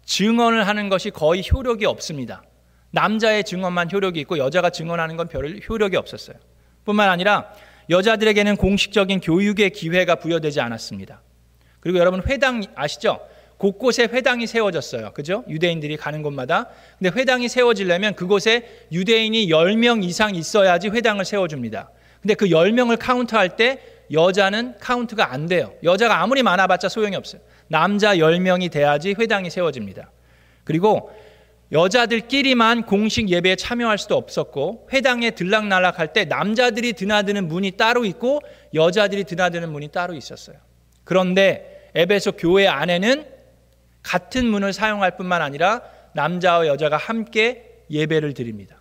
증언을 0.05 0.67
하는 0.67 0.89
것이 0.89 1.11
거의 1.11 1.43
효력이 1.51 1.85
없습니다. 1.85 2.43
남자의 2.91 3.43
증언만 3.43 3.91
효력이 3.91 4.19
있고 4.21 4.37
여자가 4.37 4.69
증언하는 4.69 5.17
건 5.17 5.27
별 5.27 5.59
효력이 5.69 5.97
없었어요. 5.97 6.37
뿐만 6.83 7.09
아니라 7.09 7.51
여자들에게는 7.89 8.55
공식적인 8.57 9.19
교육의 9.19 9.69
기회가 9.71 10.15
부여되지 10.15 10.61
않았습니다. 10.61 11.21
그리고 11.79 11.99
여러분 11.99 12.23
회당 12.25 12.63
아시죠? 12.75 13.19
곳곳에 13.57 14.03
회당이 14.03 14.47
세워졌어요. 14.47 15.11
그죠? 15.13 15.43
유대인들이 15.47 15.97
가는 15.97 16.21
곳마다. 16.21 16.69
근데 16.99 17.17
회당이 17.17 17.47
세워지려면 17.47 18.15
그곳에 18.15 18.85
유대인이 18.91 19.47
10명 19.47 20.03
이상 20.03 20.35
있어야지 20.35 20.89
회당을 20.89 21.25
세워줍니다. 21.25 21.89
근데 22.21 22.33
그 22.33 22.47
10명을 22.47 22.97
카운트할 22.99 23.55
때 23.55 23.79
여자는 24.11 24.75
카운트가 24.79 25.31
안 25.31 25.47
돼요. 25.47 25.73
여자가 25.83 26.21
아무리 26.21 26.43
많아봤자 26.43 26.89
소용이 26.89 27.15
없어요. 27.15 27.41
남자 27.67 28.15
10명이 28.15 28.71
돼야지 28.71 29.15
회당이 29.17 29.49
세워집니다. 29.49 30.11
그리고 30.63 31.11
여자들끼리만 31.71 32.83
공식 32.83 33.29
예배에 33.29 33.55
참여할 33.55 33.97
수도 33.97 34.15
없었고 34.17 34.87
회당에 34.93 35.31
들락날락할 35.31 36.13
때 36.13 36.25
남자들이 36.25 36.93
드나드는 36.93 37.47
문이 37.47 37.71
따로 37.71 38.05
있고 38.05 38.41
여자들이 38.73 39.23
드나드는 39.23 39.71
문이 39.71 39.87
따로 39.87 40.13
있었어요. 40.13 40.57
그런데 41.03 41.89
에베소 41.95 42.33
교회 42.33 42.67
안에는 42.67 43.34
같은 44.05 44.45
문을 44.45 44.71
사용할 44.71 45.17
뿐만 45.17 45.41
아니라 45.41 45.81
남자와 46.13 46.67
여자가 46.67 46.95
함께 46.95 47.81
예배를 47.89 48.35
드립니다. 48.35 48.77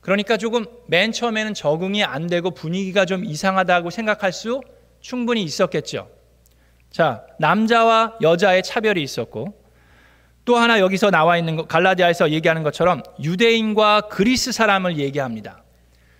그러니까 0.00 0.38
조금 0.38 0.64
맨 0.86 1.12
처음에는 1.12 1.52
적응이 1.52 2.02
안 2.02 2.26
되고 2.26 2.50
분위기가 2.50 3.04
좀 3.04 3.22
이상하다고 3.22 3.90
생각할 3.90 4.32
수 4.32 4.62
충분히 5.00 5.42
있었겠죠. 5.42 6.10
자, 6.90 7.24
남자와 7.38 8.16
여자의 8.22 8.62
차별이 8.62 9.02
있었고 9.02 9.60
또 10.46 10.56
하나 10.56 10.80
여기서 10.80 11.10
나와 11.10 11.36
있는 11.36 11.56
거 11.56 11.66
갈라디아에서 11.66 12.30
얘기하는 12.30 12.62
것처럼 12.62 13.02
유대인과 13.22 14.08
그리스 14.10 14.52
사람을 14.52 14.96
얘기합니다. 14.96 15.62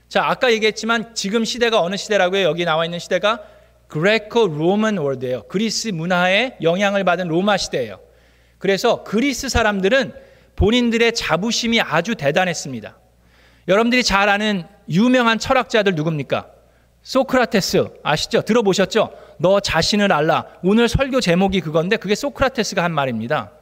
자, 0.09 0.27
아까 0.27 0.53
얘기했지만 0.53 1.15
지금 1.15 1.45
시대가 1.47 1.81
어느 1.81 1.97
시대라고요? 1.97 2.43
여기 2.43 2.67
나와 2.67 2.85
있는 2.85 2.99
시대가 2.99 3.41
그레코 3.89 4.47
로만 4.47 4.99
월드예요. 4.99 5.45
그리스 5.45 5.89
문화에 5.89 6.59
영향을 6.61 7.03
받은 7.05 7.29
로마 7.29 7.57
시대예요. 7.57 8.10
그래서 8.61 9.03
그리스 9.05 9.49
사람들은 9.49 10.13
본인들의 10.55 11.15
자부심이 11.15 11.81
아주 11.81 12.15
대단했습니다. 12.15 12.97
여러분들이 13.67 14.05
잘 14.05 14.29
아는 14.29 14.65
유명한 14.89 15.39
철학자들 15.39 15.95
누굽니까? 15.95 16.47
소크라테스 17.03 17.89
아시죠? 18.03 18.43
들어보셨죠? 18.43 19.13
너 19.39 19.61
자신을 19.61 20.13
알라. 20.13 20.45
오늘 20.63 20.89
설교 20.89 21.23
제목이 21.23 21.63
그건데 21.63 21.97
그게 21.97 22.15
소크라테스가 22.15 22.85
한 22.85 22.93
말입니다. 22.93 23.53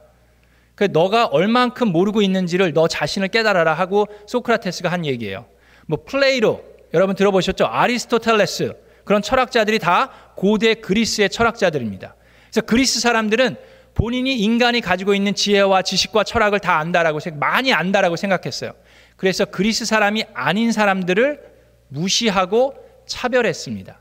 그 0.75 0.89
너가 0.91 1.27
얼만큼 1.27 1.87
모르고 1.87 2.21
있는지를 2.21 2.73
너 2.73 2.89
자신을 2.89 3.29
깨달아라 3.29 3.73
하고 3.73 4.05
소크라테스가 4.27 4.91
한 4.91 5.05
얘기예요. 5.05 5.45
뭐 5.87 5.99
플레이로 6.05 6.61
여러분 6.93 7.15
들어보셨죠? 7.15 7.65
아리스토텔레스 7.65 8.73
그런 9.05 9.21
철학자들이 9.21 9.79
다 9.79 10.11
고대 10.35 10.73
그리스의 10.73 11.29
철학자들입니다. 11.29 12.15
그래서 12.49 12.61
그리스 12.61 12.99
사람들은 12.99 13.55
본인이 13.99 14.33
인간이 14.33 14.79
가지고 14.79 15.13
있는 15.13 15.35
지혜와 15.35 15.81
지식과 15.81 16.23
철학을 16.23 16.61
다 16.61 16.77
안다라고 16.79 17.19
많이 17.33 17.73
안다라고 17.73 18.15
생각했어요. 18.15 18.71
그래서 19.17 19.43
그리스 19.43 19.83
사람이 19.83 20.23
아닌 20.33 20.71
사람들을 20.71 21.41
무시하고 21.89 22.75
차별했습니다. 23.07 23.99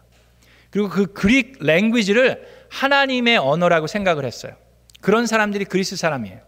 그리고 0.70 0.88
그 0.88 1.12
Greek 1.12 1.56
language를 1.58 2.46
하나님의 2.70 3.38
언어라고 3.38 3.88
생각을 3.88 4.24
했어요. 4.24 4.52
그런 5.00 5.26
사람들이 5.26 5.64
그리스 5.64 5.96
사람이에요. 5.96 6.38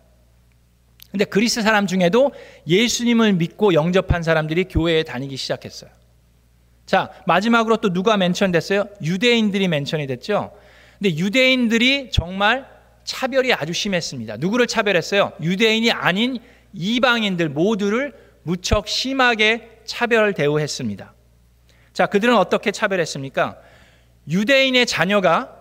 근데 1.10 1.24
그리스 1.24 1.60
사람 1.62 1.88
중에도 1.88 2.30
예수님을 2.68 3.32
믿고 3.32 3.74
영접한 3.74 4.22
사람들이 4.22 4.66
교회에 4.66 5.02
다니기 5.02 5.36
시작했어요. 5.36 5.90
자, 6.86 7.10
마지막으로 7.26 7.78
또 7.78 7.92
누가 7.92 8.16
멘션 8.16 8.52
됐어요? 8.52 8.84
유대인들이 9.02 9.66
멘션이 9.66 10.06
됐죠? 10.06 10.52
근데 11.00 11.16
유대인들이 11.16 12.10
정말 12.12 12.79
차별이 13.10 13.52
아주 13.52 13.72
심했습니다. 13.72 14.36
누구를 14.36 14.68
차별했어요? 14.68 15.32
유대인이 15.42 15.90
아닌 15.90 16.38
이방인들 16.72 17.48
모두를 17.48 18.14
무척 18.44 18.86
심하게 18.86 19.80
차별 19.84 20.32
대우했습니다. 20.32 21.12
자, 21.92 22.06
그들은 22.06 22.36
어떻게 22.36 22.70
차별했습니까? 22.70 23.58
유대인의 24.28 24.86
자녀가 24.86 25.56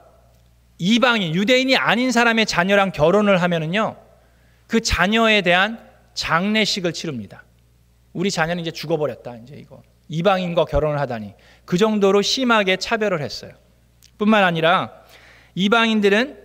이방인, 0.78 1.34
유대인이 1.34 1.76
아닌 1.76 2.12
사람의 2.12 2.46
자녀랑 2.46 2.92
결혼을 2.92 3.42
하면은요, 3.42 3.98
그 4.68 4.80
자녀에 4.80 5.42
대한 5.42 5.84
장례식을 6.14 6.94
치릅니다. 6.94 7.44
우리 8.14 8.30
자녀는 8.30 8.62
이제 8.62 8.70
죽어버렸다, 8.70 9.38
이제 9.38 9.56
이거. 9.56 9.82
이방인과 10.08 10.66
결혼을 10.66 11.00
하다니. 11.00 11.34
그 11.66 11.80
정도로 11.80 12.22
심하게 12.22 12.78
차별을 12.78 13.22
했어요. 13.22 13.54
뿐만 14.20 14.44
아니라 14.44 14.92
이방인들은 15.56 16.39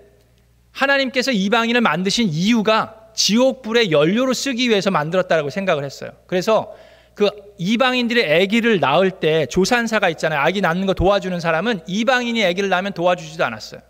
하나님께서 0.75 1.31
이방인을 1.31 1.81
만드신 1.81 2.29
이유가 2.29 3.11
지옥불의 3.15 3.93
연료로 3.93 4.35
쓰기 4.35 4.69
위해서 4.69 4.91
만들었다고 4.91 5.51
생각을 5.51 5.85
했어요. 5.85 6.11
그래서 6.27 6.75
그 7.15 7.31
이방인들의 7.59 8.43
아기를 8.43 8.81
낳을 8.81 9.13
때 9.13 9.47
조산사가 9.47 10.09
있잖아요. 10.11 10.41
아기 10.41 10.61
낳는 10.61 10.87
거 10.87 10.95
도와주는 10.95 11.39
사람은 11.39 11.83
이방인이 11.87 12.45
아기를 12.45 12.69
낳으면 12.69 12.93
도와주지도 12.93 13.45
않았어요. 13.45 13.81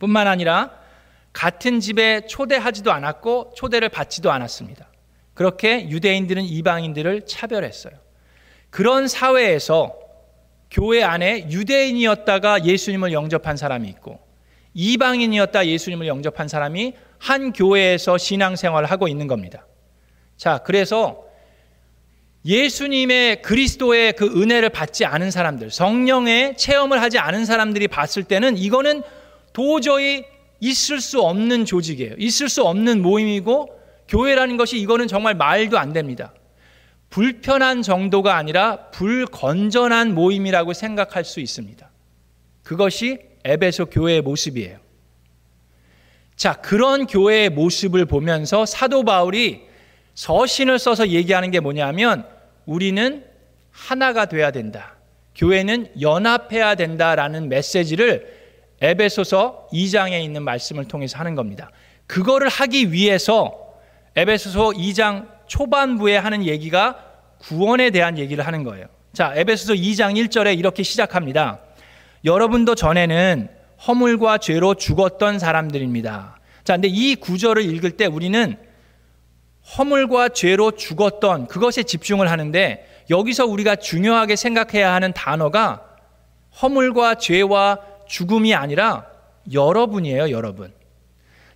뿐만 0.00 0.26
아니라 0.26 0.72
같은 1.32 1.78
집에 1.78 2.26
초대하지도 2.26 2.92
않았고 2.92 3.52
초대를 3.56 3.88
받지도 3.88 4.32
않았습니다. 4.32 4.88
그렇게 5.32 5.88
유대인들은 5.88 6.42
이방인들을 6.42 7.26
차별했어요. 7.26 7.94
그런 8.70 9.06
사회에서 9.06 9.96
교회 10.72 11.04
안에 11.04 11.50
유대인이었다가 11.50 12.64
예수님을 12.64 13.12
영접한 13.12 13.56
사람이 13.56 13.88
있고 13.90 14.23
이방인이었다 14.74 15.66
예수님을 15.66 16.06
영접한 16.06 16.48
사람이 16.48 16.94
한 17.18 17.52
교회에서 17.52 18.18
신앙생활을 18.18 18.90
하고 18.90 19.08
있는 19.08 19.26
겁니다. 19.26 19.66
자, 20.36 20.58
그래서 20.58 21.24
예수님의 22.44 23.40
그리스도의 23.40 24.12
그 24.12 24.26
은혜를 24.26 24.68
받지 24.68 25.06
않은 25.06 25.30
사람들, 25.30 25.70
성령의 25.70 26.56
체험을 26.58 27.00
하지 27.00 27.18
않은 27.18 27.46
사람들이 27.46 27.88
봤을 27.88 28.24
때는 28.24 28.58
이거는 28.58 29.02
도저히 29.52 30.24
있을 30.60 31.00
수 31.00 31.22
없는 31.22 31.64
조직이에요. 31.64 32.14
있을 32.18 32.48
수 32.48 32.64
없는 32.64 33.00
모임이고 33.00 33.80
교회라는 34.08 34.56
것이 34.56 34.78
이거는 34.78 35.08
정말 35.08 35.34
말도 35.34 35.78
안 35.78 35.92
됩니다. 35.92 36.34
불편한 37.08 37.80
정도가 37.80 38.36
아니라 38.36 38.90
불건전한 38.90 40.14
모임이라고 40.14 40.72
생각할 40.72 41.24
수 41.24 41.40
있습니다. 41.40 41.88
그것이 42.62 43.20
에베소 43.44 43.86
교회의 43.86 44.22
모습이에요. 44.22 44.78
자, 46.36 46.54
그런 46.54 47.06
교회의 47.06 47.50
모습을 47.50 48.06
보면서 48.06 48.66
사도 48.66 49.04
바울이 49.04 49.62
서신을 50.14 50.78
써서 50.78 51.08
얘기하는 51.08 51.50
게 51.50 51.60
뭐냐면 51.60 52.26
우리는 52.66 53.24
하나가 53.70 54.26
돼야 54.26 54.50
된다. 54.50 54.94
교회는 55.34 56.00
연합해야 56.00 56.76
된다라는 56.76 57.48
메시지를 57.48 58.44
에베소서 58.80 59.68
2장에 59.72 60.22
있는 60.22 60.42
말씀을 60.42 60.86
통해서 60.86 61.18
하는 61.18 61.34
겁니다. 61.34 61.70
그거를 62.06 62.48
하기 62.48 62.92
위해서 62.92 63.74
에베소서 64.16 64.70
2장 64.70 65.28
초반부에 65.46 66.16
하는 66.16 66.44
얘기가 66.44 66.98
구원에 67.38 67.90
대한 67.90 68.18
얘기를 68.18 68.46
하는 68.46 68.62
거예요. 68.64 68.86
자, 69.12 69.32
에베소서 69.34 69.74
2장 69.74 70.14
1절에 70.14 70.58
이렇게 70.58 70.82
시작합니다. 70.82 71.60
여러분도 72.24 72.74
전에는 72.74 73.48
허물과 73.86 74.38
죄로 74.38 74.74
죽었던 74.74 75.38
사람들입니다. 75.38 76.38
자, 76.64 76.74
근데 76.74 76.88
이 76.88 77.14
구절을 77.16 77.62
읽을 77.62 77.92
때 77.92 78.06
우리는 78.06 78.56
허물과 79.76 80.30
죄로 80.30 80.70
죽었던 80.70 81.48
그것에 81.48 81.82
집중을 81.82 82.30
하는데 82.30 83.04
여기서 83.10 83.46
우리가 83.46 83.76
중요하게 83.76 84.36
생각해야 84.36 84.92
하는 84.92 85.12
단어가 85.12 85.82
허물과 86.62 87.16
죄와 87.16 87.78
죽음이 88.06 88.54
아니라 88.54 89.06
여러분이에요, 89.52 90.30
여러분. 90.30 90.72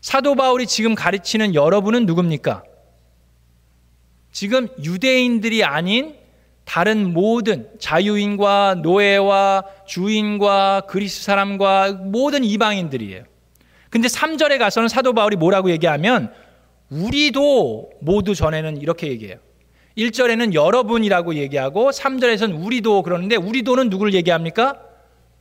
사도 0.00 0.34
바울이 0.34 0.66
지금 0.66 0.94
가르치는 0.94 1.54
여러분은 1.54 2.06
누굽니까? 2.06 2.62
지금 4.32 4.68
유대인들이 4.82 5.64
아닌 5.64 6.16
다른 6.68 7.14
모든 7.14 7.66
자유인과 7.78 8.80
노예와 8.82 9.64
주인과 9.86 10.82
그리스 10.86 11.24
사람과 11.24 11.92
모든 11.92 12.44
이방인들이에요. 12.44 13.24
근데 13.88 14.06
3절에 14.06 14.58
가서는 14.58 14.88
사도 14.88 15.14
바울이 15.14 15.36
뭐라고 15.36 15.70
얘기하면 15.70 16.30
우리도 16.90 17.92
모두 18.02 18.34
전에는 18.34 18.82
이렇게 18.82 19.08
얘기해요. 19.08 19.38
1절에는 19.96 20.52
여러분이라고 20.52 21.36
얘기하고 21.36 21.88
3절에서는 21.88 22.62
우리도 22.62 23.00
그러는데 23.02 23.36
우리도는 23.36 23.88
누구를 23.88 24.12
얘기합니까? 24.12 24.78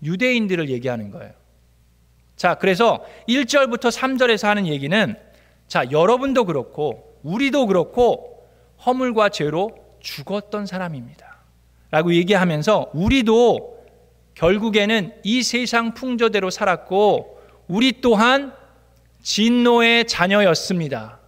유대인들을 0.03 0.69
얘기하는 0.69 1.11
거예요. 1.11 1.33
자, 2.37 2.55
그래서 2.55 3.03
1절부터 3.27 3.91
3절에서 3.91 4.47
하는 4.47 4.65
얘기는 4.65 5.15
자, 5.67 5.91
여러분도 5.91 6.45
그렇고 6.45 7.19
우리도 7.23 7.67
그렇고 7.67 8.47
허물과 8.85 9.27
죄로 9.27 9.86
죽었던 9.99 10.65
사람입니다. 10.65 11.37
라고 11.91 12.13
얘기하면서 12.13 12.91
우리도 12.93 13.77
결국에는 14.35 15.13
이 15.23 15.41
세상 15.43 15.93
풍조대로 15.93 16.49
살았고 16.49 17.39
우리 17.67 18.01
또한 18.01 18.53
진노의 19.23 20.05
자녀였습니다. 20.07 21.19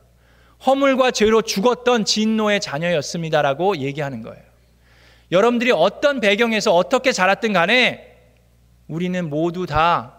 허물과 0.65 1.11
죄로 1.11 1.41
죽었던 1.41 2.05
진노의 2.05 2.59
자녀였습니다라고 2.59 3.77
얘기하는 3.77 4.21
거예요. 4.21 4.43
여러분들이 5.31 5.71
어떤 5.71 6.19
배경에서 6.19 6.73
어떻게 6.73 7.11
자랐든 7.11 7.53
간에 7.53 8.17
우리는 8.87 9.29
모두 9.29 9.65
다 9.65 10.15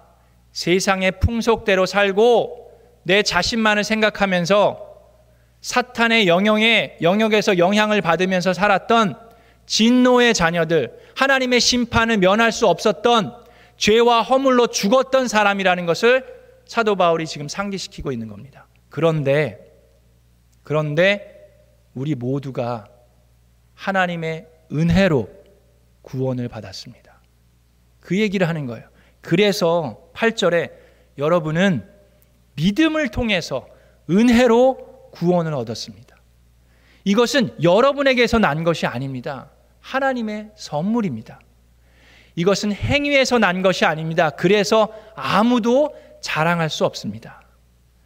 세상의 0.52 1.21
풍속대로 1.21 1.87
살고 1.87 2.71
내 3.02 3.23
자신만을 3.23 3.85
생각하면서 3.85 4.89
사탄의 5.61 6.26
영역에 6.26 6.99
영역에서 7.02 7.59
영향을 7.59 8.00
받으면서 8.00 8.52
살았던 8.52 9.17
진노의 9.67 10.35
자녀들, 10.35 10.99
하나님의 11.14 11.61
심판을 11.61 12.19
면할 12.19 12.50
수 12.50 12.67
없었던 12.67 13.37
죄와 13.76 14.23
허물로 14.23 14.69
죽었던 14.69 15.29
사람이라는 15.29 15.87
것을 15.87 16.25
사도 16.67 16.97
바울이 16.97 17.26
지금 17.26 17.49
상기시키고 17.49 18.12
있는 18.12 18.29
겁니다. 18.29 18.67
그런데 18.88 19.71
그런데 20.62 21.40
우리 21.95 22.14
모두가 22.14 22.87
하나님의 23.75 24.47
은혜로 24.73 25.29
구원을 26.02 26.49
받았습니다. 26.49 27.21
그 28.00 28.19
얘기를 28.19 28.49
하는 28.49 28.67
거예요. 28.67 28.88
그래서 29.21 30.11
8절에 30.14 30.71
여러분은 31.19 31.88
믿음을 32.55 33.09
통해서 33.09 33.67
은혜로 34.09 34.89
구원을 35.11 35.55
얻었습니다. 35.55 36.17
이것은 37.05 37.62
여러분에게서 37.62 38.38
난 38.38 38.64
것이 38.64 38.87
아닙니다. 38.87 39.50
하나님의 39.81 40.50
선물입니다. 40.55 41.40
이것은 42.37 42.73
행위에서 42.73 43.38
난 43.38 43.62
것이 43.62 43.85
아닙니다. 43.85 44.31
그래서 44.31 44.93
아무도 45.17 45.95
자랑할 46.21 46.71
수 46.71 46.85
없습니다. 46.85 47.39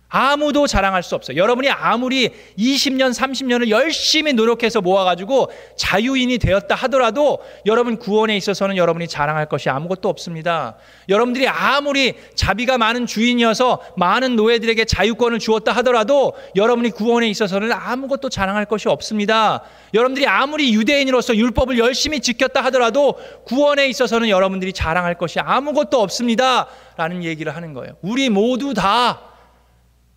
아무도 0.08 0.68
자랑할 0.68 1.02
수 1.02 1.16
없어요. 1.16 1.36
여러분이 1.36 1.68
아무리 1.70 2.30
20년, 2.56 3.12
30년을 3.12 3.68
열심히 3.70 4.32
노력해서 4.32 4.80
모아가지고 4.80 5.50
자유인이 5.76 6.38
되었다 6.38 6.74
하더라도 6.76 7.40
여러분 7.66 7.98
구원에 7.98 8.36
있어서는 8.36 8.76
여러분이 8.76 9.08
자랑할 9.08 9.46
것이 9.46 9.68
아무것도 9.70 10.08
없습니다. 10.08 10.76
여러분들이 11.08 11.48
아무리 11.48 12.14
자비가 12.36 12.78
많은 12.78 13.06
주인이어서 13.06 13.82
많은 13.96 14.36
노예들에게 14.36 14.84
자유권을 14.84 15.40
주었다 15.40 15.72
하더라도 15.72 16.34
여러분이 16.54 16.90
구원에 16.90 17.28
있어서는 17.28 17.72
아무것도 17.72 18.28
자랑할 18.28 18.66
것이 18.66 18.88
없습니다. 18.88 19.62
여러분들이 19.94 20.28
아무리 20.28 20.74
유대인으로서 20.74 21.34
율법을 21.34 21.78
열심히 21.78 22.20
지켰다 22.20 22.60
하더라도 22.66 23.18
구원에 23.44 23.88
있어서는 23.88 24.28
여러분들이 24.28 24.72
자랑할 24.72 25.16
것이 25.16 25.40
아무것도 25.40 26.00
없습니다. 26.00 26.68
라는 26.96 27.24
얘기를 27.24 27.54
하는 27.56 27.72
거예요. 27.72 27.94
우리 28.02 28.28
모두 28.28 28.74
다 28.74 29.33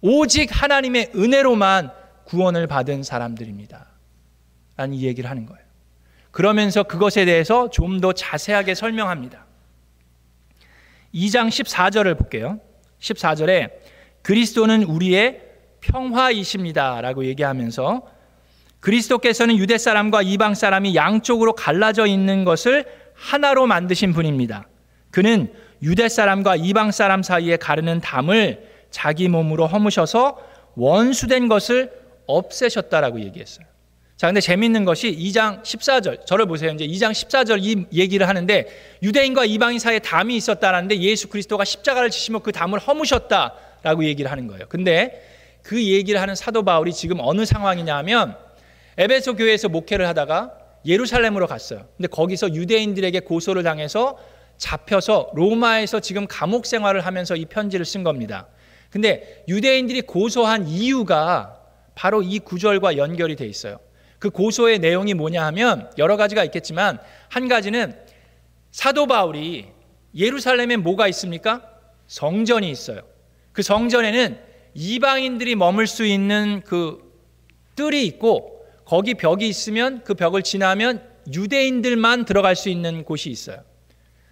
오직 0.02 0.50
하나님의 0.52 1.12
은혜로만 1.16 1.92
구원을 2.26 2.68
받은 2.68 3.04
사람들입니다. 3.04 3.88
라는 4.76 4.96
이 4.96 5.04
얘기를 5.04 5.30
하는 5.30 5.46
거예요. 5.46 5.62
그러면서 6.32 6.84
그것에 6.84 7.26
대해서 7.26 7.70
좀 7.70 8.00
더 8.00 8.14
자세하게 8.14 8.76
설명합니다. 8.76 9.46
2장 11.14 11.48
14절을 11.48 12.18
볼게요. 12.18 12.60
14절에 13.00 13.72
그리스도는 14.22 14.84
우리의 14.84 15.42
평화이십니다. 15.82 17.02
라고 17.02 17.26
얘기하면서 17.26 18.06
그리스도께서는 18.82 19.58
유대 19.58 19.78
사람과 19.78 20.22
이방 20.22 20.54
사람이 20.54 20.96
양쪽으로 20.96 21.54
갈라져 21.54 22.06
있는 22.06 22.46
것을 22.46 22.86
하나로 23.16 23.66
만드신 23.66 24.14
분입니다. 24.14 24.68
그는 25.10 25.52
유대 25.82 26.08
사람과 26.10 26.56
이방 26.56 26.92
사람 26.92 27.24
사이에 27.24 27.58
가르는 27.58 28.02
담을 28.02 28.77
자기 28.98 29.28
몸으로 29.28 29.68
허무셔서 29.68 30.40
원수된 30.76 31.50
것을 31.50 31.92
없애셨다라고 32.26 33.20
얘기했어요. 33.22 33.68
자, 34.16 34.26
근데 34.26 34.42
재밌는 34.42 34.86
것이 34.86 35.16
2장 35.16 35.62
14절, 35.62 36.26
저를 36.26 36.48
보세요. 36.48 36.72
이제 36.72 36.88
2장 36.88 37.12
14절 37.12 37.64
이 37.64 37.86
얘기를 37.94 38.28
하는데 38.28 38.68
유대인과 39.04 39.46
이방인 39.46 39.78
사이에 39.78 40.00
담이 40.00 40.36
있었다라는데 40.36 41.00
예수 41.02 41.30
그리스도가 41.30 41.64
십자가를 41.64 42.10
지시며 42.10 42.40
그 42.40 42.52
담을 42.52 42.80
허무셨다라고 42.80 44.04
얘기를 44.06 44.32
하는 44.32 44.48
거예요. 44.48 44.66
근데 44.68 45.24
그 45.62 45.84
얘기를 45.84 46.20
하는 46.20 46.34
사도 46.34 46.64
바울이 46.64 46.92
지금 46.92 47.18
어느 47.20 47.46
상황이냐 47.46 47.96
하면 47.98 48.36
에베소 48.98 49.36
교회에서 49.36 49.70
목회를 49.70 50.08
하다가 50.08 50.54
예루살렘으로 50.88 51.46
갔어요. 51.46 51.86
근데 51.98 52.08
거기서 52.08 52.56
유대인들에게 52.56 53.20
고소를 53.20 53.62
당해서 53.62 54.18
잡혀서 54.58 55.34
로마에서 55.36 56.00
지금 56.00 56.26
감옥 56.26 56.66
생활을 56.66 57.06
하면서 57.06 57.36
이 57.36 57.46
편지를 57.46 57.86
쓴 57.86 58.02
겁니다. 58.04 58.48
근데 58.90 59.44
유대인들이 59.48 60.02
고소한 60.02 60.68
이유가 60.68 61.62
바로 61.96 62.22
이 62.22 62.40
구절과 62.40 62.98
연결이 62.98 63.36
돼 63.36 63.46
있어요. 63.46 63.80
그 64.20 64.30
고소의 64.30 64.80
내용이 64.80 65.14
뭐냐 65.14 65.46
하면 65.48 65.92
여러 65.98 66.18
가지가 66.18 66.44
있겠지만 66.46 67.00
한 67.30 67.48
가지는 67.48 67.96
사도 68.72 69.08
바울이 69.08 69.68
예루살렘에 70.16 70.78
뭐가 70.78 71.08
있습니까? 71.10 71.62
성전이 72.08 72.70
있어요. 72.70 73.02
그 73.52 73.62
성전에는 73.62 74.40
이방인들이 74.74 75.56
머물 75.56 75.88
수 75.88 76.06
있는 76.06 76.62
그 76.66 77.04
뜰이 77.76 78.06
있고 78.06 78.66
거기 78.86 79.16
벽이 79.16 79.48
있으면 79.48 80.04
그 80.04 80.14
벽을 80.14 80.44
지나면 80.44 81.04
유대인들만 81.34 82.26
들어갈 82.26 82.56
수 82.56 82.70
있는 82.70 83.04
곳이 83.04 83.30
있어요. 83.30 83.64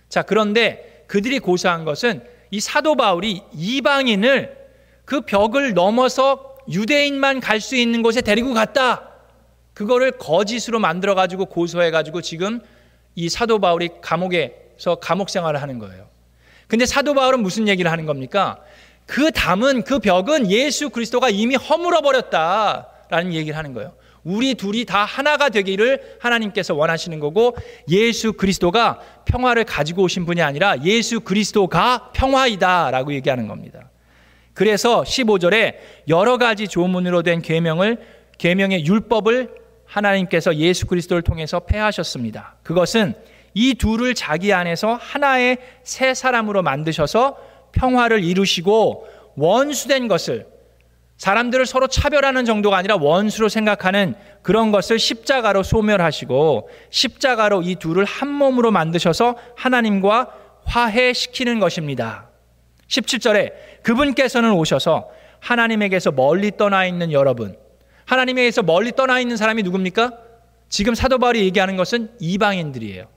자, 0.08 0.22
그런데 0.22 1.04
그들이 1.08 1.40
고소한 1.40 1.84
것은 1.84 2.24
이 2.52 2.60
사도 2.60 2.96
바울이 2.96 3.42
이방인을 3.54 4.58
그 5.06 5.22
벽을 5.22 5.74
넘어서 5.74 6.56
유대인만 6.70 7.40
갈 7.40 7.62
수 7.62 7.76
있는 7.76 8.02
곳에 8.02 8.22
데리고 8.22 8.54
갔다. 8.54 9.10
그거를 9.74 10.12
거짓으로 10.12 10.80
만들어 10.80 11.16
가지고 11.16 11.46
고소해 11.46 11.92
가지고 11.92 12.22
지금 12.22 12.60
이 13.16 13.30
사도 13.30 13.60
바울이 13.60 13.90
감옥에서 14.02 14.96
감옥 15.02 15.30
생활을 15.30 15.62
하는 15.62 15.80
거예요. 15.80 16.08
근데 16.68 16.86
사도 16.86 17.14
바울은 17.14 17.42
무슨 17.42 17.68
얘기를 17.68 17.92
하는 17.92 18.06
겁니까? 18.06 18.60
그 19.06 19.32
담은 19.32 19.84
그 19.84 20.00
벽은 20.00 20.50
예수 20.50 20.90
그리스도가 20.90 21.30
이미 21.30 21.56
허물어 21.56 22.02
버렸다라는 22.02 23.34
얘기를 23.34 23.56
하는 23.58 23.74
거예요. 23.74 23.94
우리 24.26 24.56
둘이 24.56 24.86
다 24.86 25.06
하나가 25.06 25.50
되기를 25.50 26.18
하나님께서 26.20 26.74
원하시는 26.74 27.20
거고 27.20 27.56
예수 27.90 28.34
그리스도가 28.34 29.00
평화를 29.26 29.64
가지고 29.64 30.04
오신 30.04 30.26
분이 30.26 30.42
아니라 30.42 30.76
예수 30.84 31.22
그리스도가 31.22 32.10
평화이다라고 32.14 33.14
얘기하는 33.14 33.48
겁니다. 33.48 33.92
그래서 34.54 35.04
15절에 35.04 35.76
여러 36.08 36.38
가지 36.38 36.68
조문으로 36.68 37.22
된 37.22 37.42
계명을 37.42 38.00
계명의 38.38 38.86
율법을 38.86 39.50
하나님께서 39.86 40.56
예수 40.56 40.88
그리스도를 40.88 41.22
통해서 41.22 41.60
폐하셨습니다. 41.60 42.56
그것은 42.64 43.14
이 43.54 43.76
둘을 43.76 44.16
자기 44.16 44.52
안에서 44.52 44.96
하나의 45.00 45.58
새 45.84 46.14
사람으로 46.16 46.64
만드셔서 46.64 47.38
평화를 47.74 48.24
이루시고 48.24 49.08
원수된 49.36 50.08
것을 50.08 50.48
사람들을 51.18 51.66
서로 51.66 51.88
차별하는 51.88 52.46
정도가 52.46 52.78
아니라 52.78 52.98
원수로 52.98 53.48
생각하는 53.48 54.16
그런 54.42 54.72
것을 54.72 55.00
십자가로 55.00 55.64
소멸하시고 55.64 56.70
십자가로 56.90 57.62
이 57.64 57.76
둘을 57.76 58.04
한 58.06 58.30
몸으로 58.30 58.72
만드셔서 58.72 59.36
하나님과 59.56 60.30
화해시키는 60.66 61.60
것입니다. 61.60 62.30
17절에 62.88 63.54
그분께서는 63.84 64.52
오셔서 64.52 65.10
하나님에게서 65.40 66.12
멀리 66.12 66.52
떠나 66.58 66.86
있는 66.86 67.12
여러분, 67.12 67.56
하나님에게서 68.06 68.64
멀리 68.64 68.92
떠나 68.92 69.20
있는 69.20 69.38
사람이 69.38 69.64
누굽니까? 69.64 70.12
지금 70.70 70.96
사도 70.96 71.18
바울이 71.18 71.40
얘기하는 71.42 71.78
것은 71.78 72.10
이방인들이에요. 72.20 73.08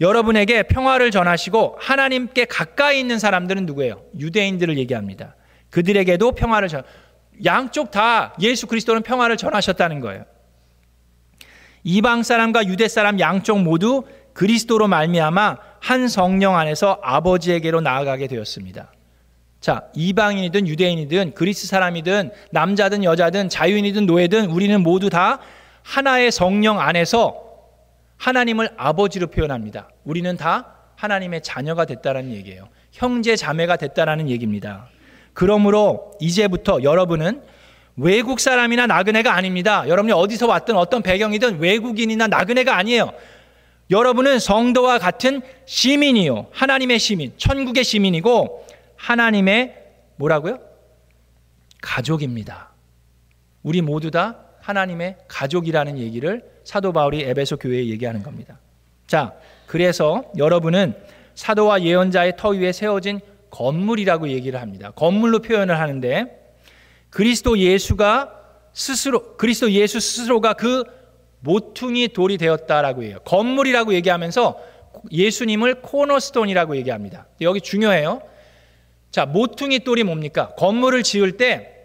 여러분에게 0.00 0.62
평화를 0.64 1.10
전하시고 1.10 1.76
하나님께 1.78 2.46
가까이 2.46 2.98
있는 2.98 3.18
사람들은 3.18 3.66
누구예요? 3.66 4.02
유대인들을 4.18 4.78
얘기합니다. 4.78 5.36
그들에게도 5.70 6.32
평화를 6.32 6.68
전 6.68 6.82
양쪽 7.44 7.90
다 7.90 8.34
예수 8.40 8.66
그리스도는 8.66 9.02
평화를 9.02 9.36
전하셨다는 9.36 10.00
거예요. 10.00 10.24
이방 11.82 12.22
사람과 12.22 12.66
유대 12.66 12.88
사람 12.88 13.18
양쪽 13.20 13.62
모두 13.62 14.02
그리스도로 14.34 14.88
말미암아 14.88 15.56
한 15.80 16.08
성령 16.08 16.56
안에서 16.56 16.98
아버지에게로 17.02 17.80
나아가게 17.80 18.26
되었습니다. 18.26 18.92
자, 19.60 19.88
이방인이든 19.94 20.66
유대인이든 20.68 21.34
그리스 21.34 21.66
사람이든 21.66 22.30
남자든 22.50 23.04
여자든 23.04 23.48
자유인이든 23.48 24.06
노예든 24.06 24.46
우리는 24.46 24.82
모두 24.82 25.10
다 25.10 25.38
하나의 25.82 26.30
성령 26.30 26.80
안에서 26.80 27.42
하나님을 28.16 28.70
아버지로 28.76 29.28
표현합니다. 29.28 29.88
우리는 30.04 30.36
다 30.36 30.74
하나님의 30.96 31.42
자녀가 31.42 31.86
됐다라는 31.86 32.32
얘기예요. 32.32 32.68
형제 32.92 33.36
자매가 33.36 33.76
됐다라는 33.76 34.28
얘기입니다. 34.28 34.88
그러므로 35.32 36.12
이제부터 36.20 36.82
여러분은 36.82 37.42
외국 37.96 38.40
사람이나 38.40 38.86
나그네가 38.86 39.34
아닙니다. 39.34 39.86
여러분이 39.86 40.12
어디서 40.12 40.46
왔든 40.46 40.76
어떤 40.76 41.02
배경이든 41.02 41.60
외국인이나 41.60 42.26
나그네가 42.26 42.76
아니에요. 42.76 43.12
여러분은 43.90 44.38
성도와 44.38 44.98
같은 44.98 45.42
시민이요. 45.66 46.46
하나님의 46.52 46.98
시민, 46.98 47.32
천국의 47.36 47.84
시민이고 47.84 48.64
하나님의 48.96 49.74
뭐라고요? 50.16 50.60
가족입니다. 51.82 52.70
우리 53.62 53.82
모두 53.82 54.10
다 54.10 54.38
하나님의 54.60 55.16
가족이라는 55.26 55.98
얘기를 55.98 56.42
사도 56.64 56.92
바울이 56.92 57.22
에베소 57.22 57.56
교회에 57.56 57.86
얘기하는 57.86 58.22
겁니다. 58.22 58.58
자, 59.06 59.32
그래서 59.66 60.24
여러분은 60.36 60.94
사도와 61.34 61.82
예언자의 61.82 62.34
터 62.36 62.50
위에 62.50 62.72
세워진 62.72 63.20
건물이라고 63.50 64.28
얘기를 64.28 64.60
합니다. 64.60 64.92
건물로 64.92 65.40
표현을 65.40 65.78
하는데 65.78 66.54
그리스도 67.10 67.58
예수가 67.58 68.36
스스로 68.72 69.36
그리스도 69.36 69.70
예수 69.72 69.98
스스로가 69.98 70.54
그 70.54 70.84
모퉁이 71.40 72.08
돌이 72.08 72.38
되었다라고 72.38 73.02
해요. 73.02 73.18
건물이라고 73.24 73.94
얘기하면서 73.94 74.58
예수님을 75.10 75.82
코너스톤이라고 75.82 76.76
얘기합니다. 76.76 77.26
여기 77.40 77.60
중요해요. 77.60 78.22
자, 79.10 79.26
모퉁이 79.26 79.80
돌이 79.80 80.04
뭡니까? 80.04 80.54
건물을 80.56 81.02
지을 81.02 81.36
때 81.36 81.80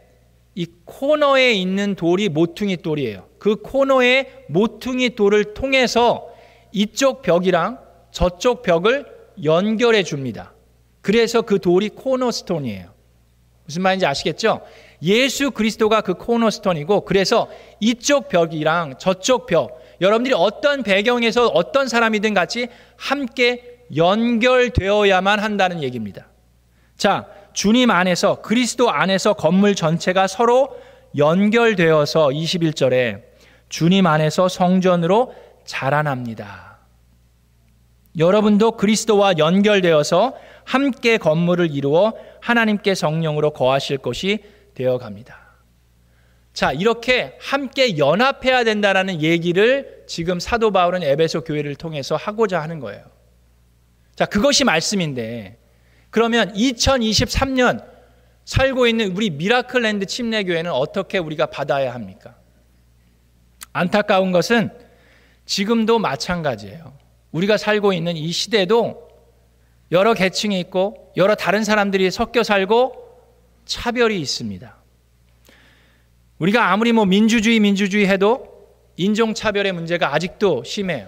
이 0.55 0.65
코너에 0.85 1.51
있는 1.51 1.95
돌이 1.95 2.29
모퉁이 2.29 2.77
돌이에요. 2.77 3.27
그 3.37 3.57
코너에 3.57 4.45
모퉁이 4.47 5.11
돌을 5.11 5.53
통해서 5.53 6.29
이쪽 6.71 7.21
벽이랑 7.21 7.79
저쪽 8.11 8.63
벽을 8.63 9.05
연결해 9.43 10.03
줍니다. 10.03 10.53
그래서 11.05 11.43
그 11.43 11.59
돌이 11.59 11.89
코너스톤이에요. 11.89 12.89
무슨 13.65 13.83
말인지 13.83 14.07
아시겠죠? 14.07 14.61
예수 15.03 15.51
그리스도가 15.51 16.01
그 16.01 16.15
코너스톤이고 16.15 17.01
그래서 17.01 17.47
이쪽 17.79 18.27
벽이랑 18.27 18.95
저쪽 18.97 19.45
벽 19.45 19.79
여러분들이 20.01 20.33
어떤 20.35 20.81
배경에서 20.81 21.45
어떤 21.49 21.87
사람이든 21.87 22.33
같이 22.33 22.69
함께 22.97 23.83
연결되어야만 23.95 25.37
한다는 25.37 25.83
얘기입니다. 25.83 26.25
자, 26.97 27.27
주님 27.53 27.91
안에서 27.91 28.41
그리스도 28.41 28.89
안에서 28.89 29.33
건물 29.33 29.75
전체가 29.75 30.25
서로 30.25 30.75
연결되어서 31.15 32.29
21절에 32.29 33.21
주님 33.69 34.07
안에서 34.07 34.47
성전으로 34.47 35.35
자라납니다. 35.65 36.79
여러분도 38.17 38.71
그리스도와 38.71 39.37
연결되어서 39.37 40.33
함께 40.65 41.17
건물을 41.17 41.71
이루어 41.71 42.13
하나님께 42.41 42.95
성령으로 42.95 43.51
거하실 43.51 43.99
것이 43.99 44.39
되어 44.73 44.97
갑니다. 44.97 45.45
자, 46.53 46.71
이렇게 46.71 47.37
함께 47.39 47.97
연합해야 47.97 48.63
된다라는 48.63 49.21
얘기를 49.21 50.03
지금 50.07 50.39
사도 50.39 50.71
바울은 50.71 51.03
에베소 51.03 51.41
교회를 51.43 51.75
통해서 51.75 52.15
하고자 52.15 52.61
하는 52.61 52.79
거예요. 52.79 53.03
자, 54.15 54.25
그것이 54.25 54.63
말씀인데 54.63 55.57
그러면 56.09 56.53
2023년 56.53 57.85
살고 58.45 58.87
있는 58.87 59.15
우리 59.15 59.31
미라클랜드 59.31 60.05
침례교회는 60.05 60.71
어떻게 60.71 61.17
우리가 61.17 61.47
받아야 61.47 61.93
합니까? 61.93 62.35
안타까운 63.73 64.31
것은 64.31 64.69
지금도 65.45 65.99
마찬가지예요. 65.99 66.93
우리가 67.31 67.57
살고 67.57 67.91
있는 67.91 68.15
이 68.15 68.31
시대도 68.31 69.04
여러 69.91 70.13
계층이 70.13 70.59
있고 70.61 71.11
여러 71.15 71.35
다른 71.35 71.63
사람들이 71.63 72.09
섞여 72.11 72.43
살고 72.43 73.05
차별이 73.65 74.19
있습니다. 74.19 74.75
우리가 76.39 76.71
아무리 76.71 76.91
뭐 76.91 77.05
민주주의 77.05 77.59
민주주의 77.59 78.07
해도 78.07 78.55
인종차별의 78.97 79.71
문제가 79.71 80.13
아직도 80.13 80.63
심해요. 80.63 81.07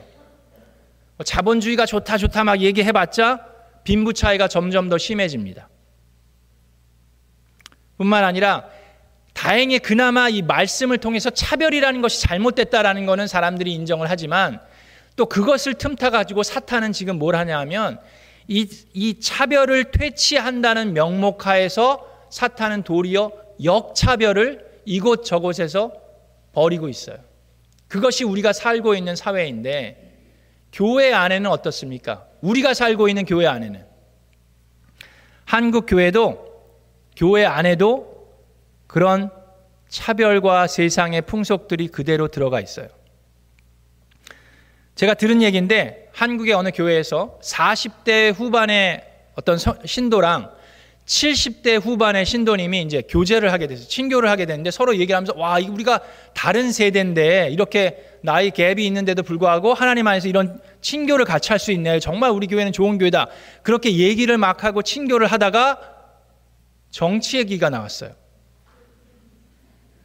뭐 1.18 1.24
자본주의가 1.24 1.86
좋다 1.86 2.18
좋다 2.18 2.44
막 2.44 2.62
얘기해봤자 2.62 3.46
빈부 3.84 4.14
차이가 4.14 4.48
점점 4.48 4.90
더 4.90 4.98
심해집니다. 4.98 5.70
뿐만 7.98 8.24
아니라 8.24 8.66
다행히 9.34 9.80
그나마 9.80 10.30
이 10.30 10.42
말씀을 10.42 10.98
통해서 10.98 11.30
차별이라는 11.30 12.02
것이 12.02 12.22
잘못됐다라는 12.22 13.06
것은 13.06 13.28
사람들이 13.28 13.74
인정을 13.74 14.10
하지만 14.10 14.60
또 15.16 15.26
그것을 15.26 15.76
틈타 15.76 16.12
가지고 16.12 16.44
사탄은 16.44 16.92
지금 16.92 17.18
뭘 17.18 17.36
하냐 17.36 17.58
하면 17.60 18.00
이, 18.48 18.70
이 18.94 19.20
차별을 19.20 19.92
퇴치한다는 19.92 20.94
명목하에서 20.94 22.28
사탄은 22.30 22.84
도리어 22.84 23.32
역차별을 23.64 24.82
이곳 24.86 25.26
저곳에서 25.26 25.92
벌이고 26.54 26.88
있어요. 26.88 27.18
그것이 27.88 28.24
우리가 28.24 28.54
살고 28.54 28.96
있는 28.96 29.16
사회인데 29.16 30.08
교회 30.72 31.14
안에는 31.14 31.50
어떻습니까? 31.50 32.26
우리가 32.42 32.74
살고 32.74 33.10
있는 33.10 33.26
교회 33.26 33.48
안에는 33.48 33.86
한국 35.46 35.86
교회도 35.88 36.46
교회 37.16 37.46
안에도 37.46 38.28
그런 38.86 39.32
차별과 39.88 40.68
세상의 40.68 41.22
풍속들이 41.22 41.88
그대로 41.88 42.28
들어가 42.28 42.60
있어요. 42.60 42.90
제가 44.96 45.14
들은 45.14 45.42
얘기인데 45.42 46.07
한국의 46.18 46.56
어느 46.56 46.72
교회에서 46.72 47.38
40대 47.44 48.34
후반의 48.34 49.04
어떤 49.36 49.60
신도랑 49.86 50.50
70대 51.06 51.80
후반의 51.80 52.26
신도님이 52.26 52.82
이제 52.82 53.04
교제를 53.08 53.52
하게 53.54 53.68
돼서 53.68 53.88
친교를 53.88 54.28
하게 54.28 54.48
됐는데 54.48 54.72
서로 54.72 54.96
얘기를 54.96 55.16
하면서 55.16 55.34
와, 55.38 55.60
우리가 55.60 56.02
다른 56.34 56.72
세대인데 56.72 57.50
이렇게 57.52 58.04
나이 58.24 58.50
갭이 58.50 58.80
있는데도 58.80 59.22
불구하고 59.22 59.76
하나님 59.76 60.08
안에서 60.08 60.28
이런 60.28 60.60
친교를 60.82 61.24
같이 61.24 61.50
할 61.50 61.60
수 61.60 61.72
있네. 61.72 62.00
정말 62.00 62.32
우리 62.32 62.48
교회는 62.48 62.72
좋은 62.72 62.98
교회다. 62.98 63.28
그렇게 63.62 63.96
얘기를 63.98 64.40
막 64.40 64.64
하고 64.64 64.82
친교를 64.82 65.28
하다가 65.28 65.80
정치 66.90 67.38
얘기가 67.38 67.70
나왔어요. 67.70 68.10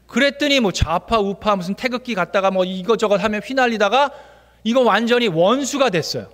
그랬더니 0.06 0.60
뭐 0.60 0.72
좌파 0.72 1.18
우파 1.18 1.56
무슨 1.56 1.74
태극기 1.74 2.14
갖다가 2.14 2.50
뭐 2.50 2.66
이것저것 2.66 3.16
하면 3.16 3.40
휘날리다가 3.42 4.10
이거 4.64 4.80
완전히 4.80 5.28
원수가 5.28 5.90
됐어요. 5.90 6.28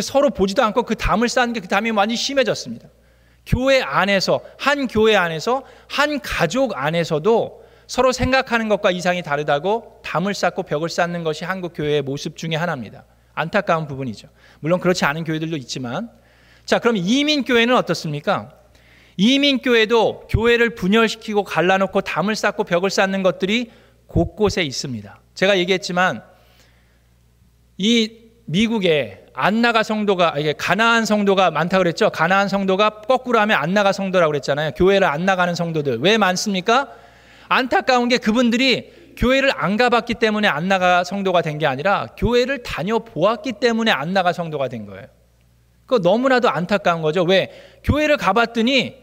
서로 0.00 0.30
보지도 0.30 0.62
않고 0.62 0.82
그 0.82 0.94
담을 0.94 1.28
쌓는 1.28 1.54
게 1.54 1.60
그 1.60 1.68
담이 1.68 1.90
완전히 1.90 2.16
심해졌습니다. 2.16 2.88
교회 3.46 3.80
안에서 3.80 4.40
한 4.58 4.88
교회 4.88 5.16
안에서 5.16 5.62
한 5.88 6.20
가족 6.20 6.76
안에서도 6.76 7.64
서로 7.86 8.12
생각하는 8.12 8.68
것과 8.68 8.90
이상이 8.90 9.22
다르다고 9.22 10.00
담을 10.02 10.34
쌓고 10.34 10.64
벽을 10.64 10.88
쌓는 10.88 11.22
것이 11.22 11.44
한국 11.44 11.72
교회의 11.74 12.02
모습 12.02 12.36
중의 12.36 12.58
하나입니다. 12.58 13.04
안타까운 13.34 13.86
부분이죠. 13.86 14.28
물론 14.60 14.80
그렇지 14.80 15.04
않은 15.04 15.24
교회들도 15.24 15.56
있지만 15.58 16.10
자, 16.64 16.80
그럼 16.80 16.96
이민 16.96 17.44
교회는 17.44 17.76
어떻습니까? 17.76 18.50
이민 19.16 19.60
교회도 19.62 20.26
교회를 20.28 20.74
분열시키고 20.74 21.44
갈라놓고 21.44 22.00
담을 22.00 22.34
쌓고 22.34 22.64
벽을 22.64 22.90
쌓는 22.90 23.22
것들이 23.22 23.70
곳곳에 24.08 24.62
있습니다. 24.62 25.20
제가 25.34 25.58
얘기했지만 25.58 26.22
이 27.78 28.10
미국에 28.46 29.26
안나가 29.34 29.82
성도가 29.82 30.36
이게 30.38 30.54
가나안 30.54 31.04
성도가 31.04 31.50
많다 31.50 31.78
그랬죠. 31.78 32.08
가나안 32.10 32.48
성도가 32.48 33.02
거꾸로 33.02 33.38
하면 33.40 33.58
안나가 33.58 33.92
성도라고 33.92 34.30
그랬잖아요. 34.30 34.70
교회를 34.76 35.06
안 35.06 35.26
나가는 35.26 35.54
성도들 35.54 35.98
왜 36.00 36.16
많습니까? 36.16 36.88
안타까운 37.48 38.08
게 38.08 38.16
그분들이 38.18 38.92
교회를 39.18 39.50
안 39.54 39.76
가봤기 39.76 40.14
때문에 40.14 40.48
안 40.48 40.68
나가 40.68 41.04
성도가 41.04 41.42
된 41.42 41.58
게 41.58 41.66
아니라 41.66 42.06
교회를 42.16 42.62
다녀 42.62 42.98
보았기 42.98 43.54
때문에 43.54 43.90
안 43.90 44.12
나가 44.12 44.32
성도가 44.32 44.68
된 44.68 44.86
거예요. 44.86 45.06
그 45.86 46.00
너무나도 46.02 46.48
안타까운 46.50 47.02
거죠. 47.02 47.22
왜? 47.22 47.50
교회를 47.84 48.16
가봤더니 48.16 48.96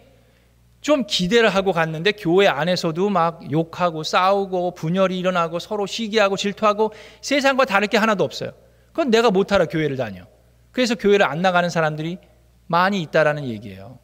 좀 0.81 1.05
기대를 1.07 1.49
하고 1.49 1.71
갔는데 1.71 2.11
교회 2.11 2.47
안에서도 2.47 3.09
막 3.09 3.39
욕하고 3.51 4.03
싸우고 4.03 4.73
분열이 4.73 5.17
일어나고 5.17 5.59
서로 5.59 5.85
시기하고 5.85 6.35
질투하고 6.35 6.91
세상과 7.21 7.65
다를 7.65 7.87
게 7.87 7.97
하나도 7.97 8.23
없어요. 8.23 8.51
그건 8.93 9.09
내가 9.09 9.31
못하러 9.31 9.65
교회를 9.65 9.97
다녀. 9.97 10.25
그래서 10.71 10.95
교회를 10.95 11.25
안 11.25 11.41
나가는 11.41 11.69
사람들이 11.69 12.19
많이 12.67 13.01
있다라는 13.01 13.45
얘기예요. 13.49 13.99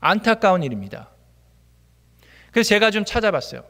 안타까운 0.00 0.62
일입니다. 0.62 1.10
그래서 2.52 2.68
제가 2.68 2.90
좀 2.90 3.04
찾아봤어요. 3.04 3.62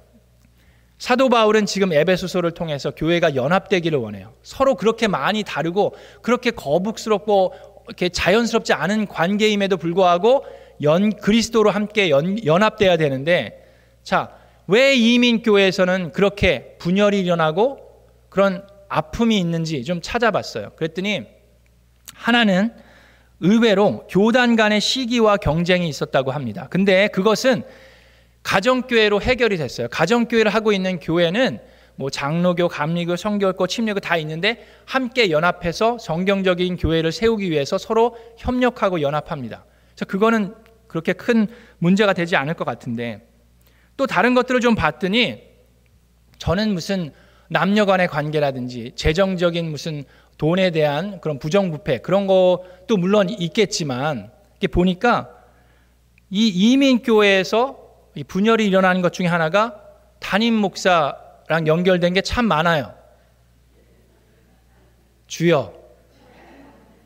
사도 0.98 1.28
바울은 1.28 1.66
지금 1.66 1.92
에베소서를 1.92 2.52
통해서 2.52 2.90
교회가 2.90 3.36
연합되기를 3.36 3.98
원해요. 3.98 4.34
서로 4.42 4.74
그렇게 4.74 5.06
많이 5.06 5.44
다르고 5.44 5.94
그렇게 6.22 6.50
거북스럽고 6.50 7.54
이렇게 7.86 8.08
자연스럽지 8.08 8.72
않은 8.72 9.06
관계임에도 9.06 9.76
불구하고 9.76 10.44
연 10.82 11.14
그리스도로 11.16 11.70
함께 11.70 12.10
연, 12.10 12.44
연합돼야 12.44 12.96
되는데 12.96 13.64
자, 14.02 14.30
왜 14.66 14.94
이민 14.94 15.42
교회에서는 15.42 16.12
그렇게 16.12 16.76
분열이 16.78 17.20
일어나고 17.20 17.78
그런 18.28 18.66
아픔이 18.88 19.38
있는지 19.38 19.84
좀 19.84 20.00
찾아봤어요. 20.02 20.70
그랬더니 20.76 21.26
하나는 22.14 22.72
의외로 23.40 24.06
교단 24.08 24.56
간의 24.56 24.80
시기와 24.80 25.36
경쟁이 25.36 25.88
있었다고 25.88 26.32
합니다. 26.32 26.66
근데 26.70 27.08
그것은 27.08 27.62
가정교회로 28.42 29.20
해결이 29.20 29.56
됐어요. 29.56 29.88
가정교회를 29.88 30.52
하고 30.52 30.72
있는 30.72 30.98
교회는 30.98 31.60
뭐 31.96 32.10
장로교, 32.10 32.68
감리교, 32.68 33.16
성교교, 33.16 33.66
침례교 33.66 34.00
다 34.00 34.16
있는데 34.18 34.64
함께 34.84 35.30
연합해서 35.30 35.98
성경적인 35.98 36.76
교회를 36.76 37.10
세우기 37.12 37.50
위해서 37.50 37.76
서로 37.76 38.16
협력하고 38.38 39.00
연합합니다. 39.00 39.64
그래서 39.94 40.04
그거는 40.04 40.54
그렇게 40.86 41.12
큰 41.12 41.48
문제가 41.78 42.12
되지 42.12 42.36
않을 42.36 42.54
것 42.54 42.64
같은데 42.64 43.28
또 43.96 44.06
다른 44.06 44.34
것들을 44.34 44.60
좀 44.60 44.74
봤더니 44.76 45.42
저는 46.38 46.72
무슨 46.72 47.12
남녀 47.48 47.84
간의 47.86 48.08
관계라든지 48.08 48.92
재정적인 48.94 49.70
무슨 49.70 50.04
돈에 50.36 50.70
대한 50.70 51.20
그런 51.20 51.38
부정부패 51.38 51.98
그런 51.98 52.26
것도 52.26 52.96
물론 52.98 53.28
있겠지만 53.28 54.30
이게 54.56 54.68
보니까 54.68 55.30
이 56.30 56.48
이민교회에서 56.48 57.78
분열이 58.26 58.66
일어나는 58.66 59.02
것 59.02 59.12
중에 59.12 59.26
하나가 59.26 59.80
담임 60.20 60.54
목사 60.54 61.16
랑 61.48 61.66
연결된 61.66 62.12
게 62.12 62.20
참 62.20 62.44
많아요. 62.44 62.94
주여. 65.28 65.72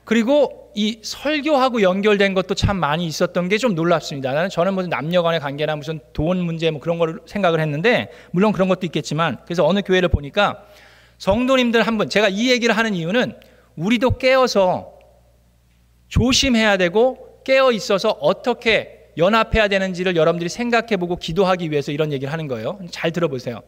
그리고 0.05 0.62
이 0.75 0.99
설교하고 1.03 1.83
연결된 1.83 2.35
것도 2.35 2.55
참 2.55 2.77
많이 2.77 3.07
있었던 3.07 3.49
게 3.49 3.59
좀 3.59 3.75
놀랍습니다. 3.75 4.33
나는 4.33 4.49
저는 4.49 4.75
무슨 4.75 4.91
남녀 4.91 5.23
간의 5.23 5.41
관계나 5.41 5.77
무슨 5.77 6.01
돈 6.13 6.39
문제 6.39 6.71
뭐 6.71 6.81
그런 6.81 6.99
걸 6.99 7.21
생각을 7.27 7.61
했는데 7.61 8.11
물론 8.33 8.53
그런 8.53 8.69
것도 8.69 8.87
있겠지만 8.87 9.39
그래서 9.45 9.67
어느 9.67 9.83
교회를 9.83 10.09
보니까 10.09 10.65
성도님들 11.19 11.83
한 11.87 11.99
분 11.99 12.09
제가 12.09 12.29
이 12.29 12.51
얘기를 12.51 12.77
하는 12.77 12.95
이유는 12.95 13.35
우리도 13.77 14.19
깨어서 14.19 14.93
조심해야 16.09 16.77
되고 16.77 17.41
깨어 17.45 17.73
있어서 17.73 18.11
어떻게 18.21 19.11
연합해야 19.19 19.69
되는지를 19.69 20.17
여러분들이 20.17 20.49
생각해 20.49 20.97
보고 20.97 21.17
기도하기 21.17 21.71
위해서 21.71 21.93
이런 21.93 22.13
얘기를 22.13 22.33
하는 22.33 22.49
거예요. 22.49 22.79
잘 22.91 23.11
들어보세요. 23.13 23.61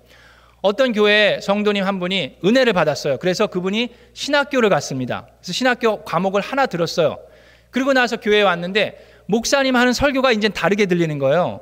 어떤 0.64 0.94
교회 0.94 1.40
성도님 1.42 1.84
한 1.84 2.00
분이 2.00 2.38
은혜를 2.42 2.72
받았어요. 2.72 3.18
그래서 3.18 3.46
그분이 3.48 3.90
신학교를 4.14 4.70
갔습니다. 4.70 5.26
그래서 5.36 5.52
신학교 5.52 6.02
과목을 6.04 6.40
하나 6.40 6.64
들었어요. 6.64 7.18
그리고 7.70 7.92
나서 7.92 8.16
교회에 8.16 8.40
왔는데 8.40 8.96
목사님 9.26 9.76
하는 9.76 9.92
설교가 9.92 10.32
이제 10.32 10.48
다르게 10.48 10.86
들리는 10.86 11.18
거예요. 11.18 11.60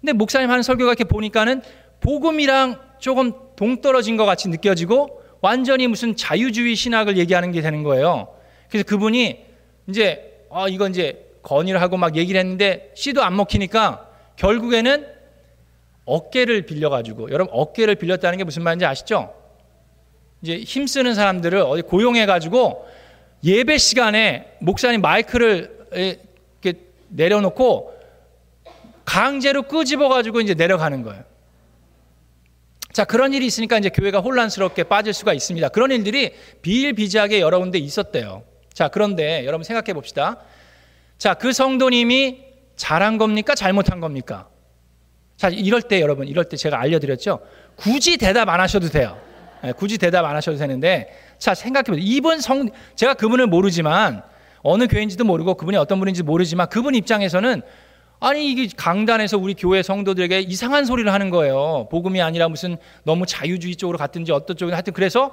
근데 0.00 0.12
목사님 0.14 0.50
하는 0.50 0.64
설교가 0.64 0.90
이렇게 0.90 1.04
보니까는 1.04 1.62
복음이랑 2.00 2.80
조금 2.98 3.34
동떨어진 3.54 4.16
것 4.16 4.24
같이 4.24 4.48
느껴지고 4.48 5.22
완전히 5.40 5.86
무슨 5.86 6.16
자유주의 6.16 6.74
신학을 6.74 7.18
얘기하는 7.18 7.52
게 7.52 7.60
되는 7.60 7.84
거예요. 7.84 8.34
그래서 8.68 8.84
그분이 8.84 9.44
이제 9.86 10.44
아 10.50 10.66
이거 10.68 10.88
이제 10.88 11.24
건의를 11.42 11.80
하고 11.80 11.96
막 11.96 12.16
얘기를 12.16 12.40
했는데 12.40 12.90
씨도 12.96 13.22
안 13.22 13.36
먹히니까 13.36 14.08
결국에는 14.34 15.19
어깨를 16.04 16.62
빌려가지고 16.62 17.30
여러분 17.30 17.52
어깨를 17.54 17.94
빌렸다는 17.96 18.38
게 18.38 18.44
무슨 18.44 18.62
말인지 18.62 18.84
아시죠? 18.84 19.34
이제 20.42 20.58
힘쓰는 20.58 21.14
사람들을 21.14 21.58
어디 21.60 21.82
고용해가지고 21.82 22.86
예배 23.44 23.78
시간에 23.78 24.56
목사님 24.60 25.00
마이크를 25.00 25.86
이렇게 25.92 26.80
내려놓고 27.08 27.98
강제로 29.04 29.62
끄집어가지고 29.62 30.40
이제 30.40 30.54
내려가는 30.54 31.02
거예요. 31.02 31.24
자, 32.92 33.04
그런 33.04 33.32
일이 33.32 33.46
있으니까 33.46 33.78
이제 33.78 33.88
교회가 33.88 34.20
혼란스럽게 34.20 34.84
빠질 34.84 35.12
수가 35.12 35.32
있습니다. 35.32 35.68
그런 35.68 35.90
일들이 35.90 36.34
비일비재하게 36.62 37.40
여러 37.40 37.58
군데 37.60 37.78
있었대요. 37.78 38.42
자, 38.72 38.88
그런데 38.88 39.44
여러분 39.46 39.64
생각해 39.64 39.92
봅시다. 39.94 40.38
자, 41.18 41.34
그 41.34 41.52
성도님이 41.52 42.44
잘한 42.76 43.18
겁니까? 43.18 43.54
잘못한 43.54 44.00
겁니까? 44.00 44.48
자, 45.40 45.48
이럴 45.48 45.80
때 45.80 46.02
여러분, 46.02 46.28
이럴 46.28 46.44
때 46.44 46.58
제가 46.58 46.78
알려드렸죠. 46.78 47.40
굳이 47.74 48.18
대답 48.18 48.50
안 48.50 48.60
하셔도 48.60 48.90
돼요. 48.90 49.16
네, 49.64 49.72
굳이 49.72 49.96
대답 49.96 50.26
안 50.26 50.36
하셔도 50.36 50.58
되는데, 50.58 51.16
자, 51.38 51.54
생각해보세요. 51.54 52.04
이분 52.04 52.42
성, 52.42 52.68
제가 52.94 53.14
그분을 53.14 53.46
모르지만, 53.46 54.22
어느 54.62 54.86
교회인지도 54.86 55.24
모르고 55.24 55.54
그분이 55.54 55.78
어떤 55.78 55.98
분인지 55.98 56.24
모르지만 56.24 56.68
그분 56.68 56.94
입장에서는 56.94 57.62
아니 58.20 58.52
이게 58.52 58.68
강단에서 58.76 59.38
우리 59.38 59.54
교회 59.54 59.82
성도들에게 59.82 60.40
이상한 60.40 60.84
소리를 60.84 61.10
하는 61.10 61.30
거예요. 61.30 61.88
복음이 61.90 62.20
아니라 62.20 62.50
무슨 62.50 62.76
너무 63.04 63.24
자유주의 63.24 63.76
쪽으로 63.76 63.96
갔든지 63.96 64.32
어떤 64.32 64.58
쪽으로 64.58 64.74
하여튼 64.74 64.92
그래서 64.92 65.32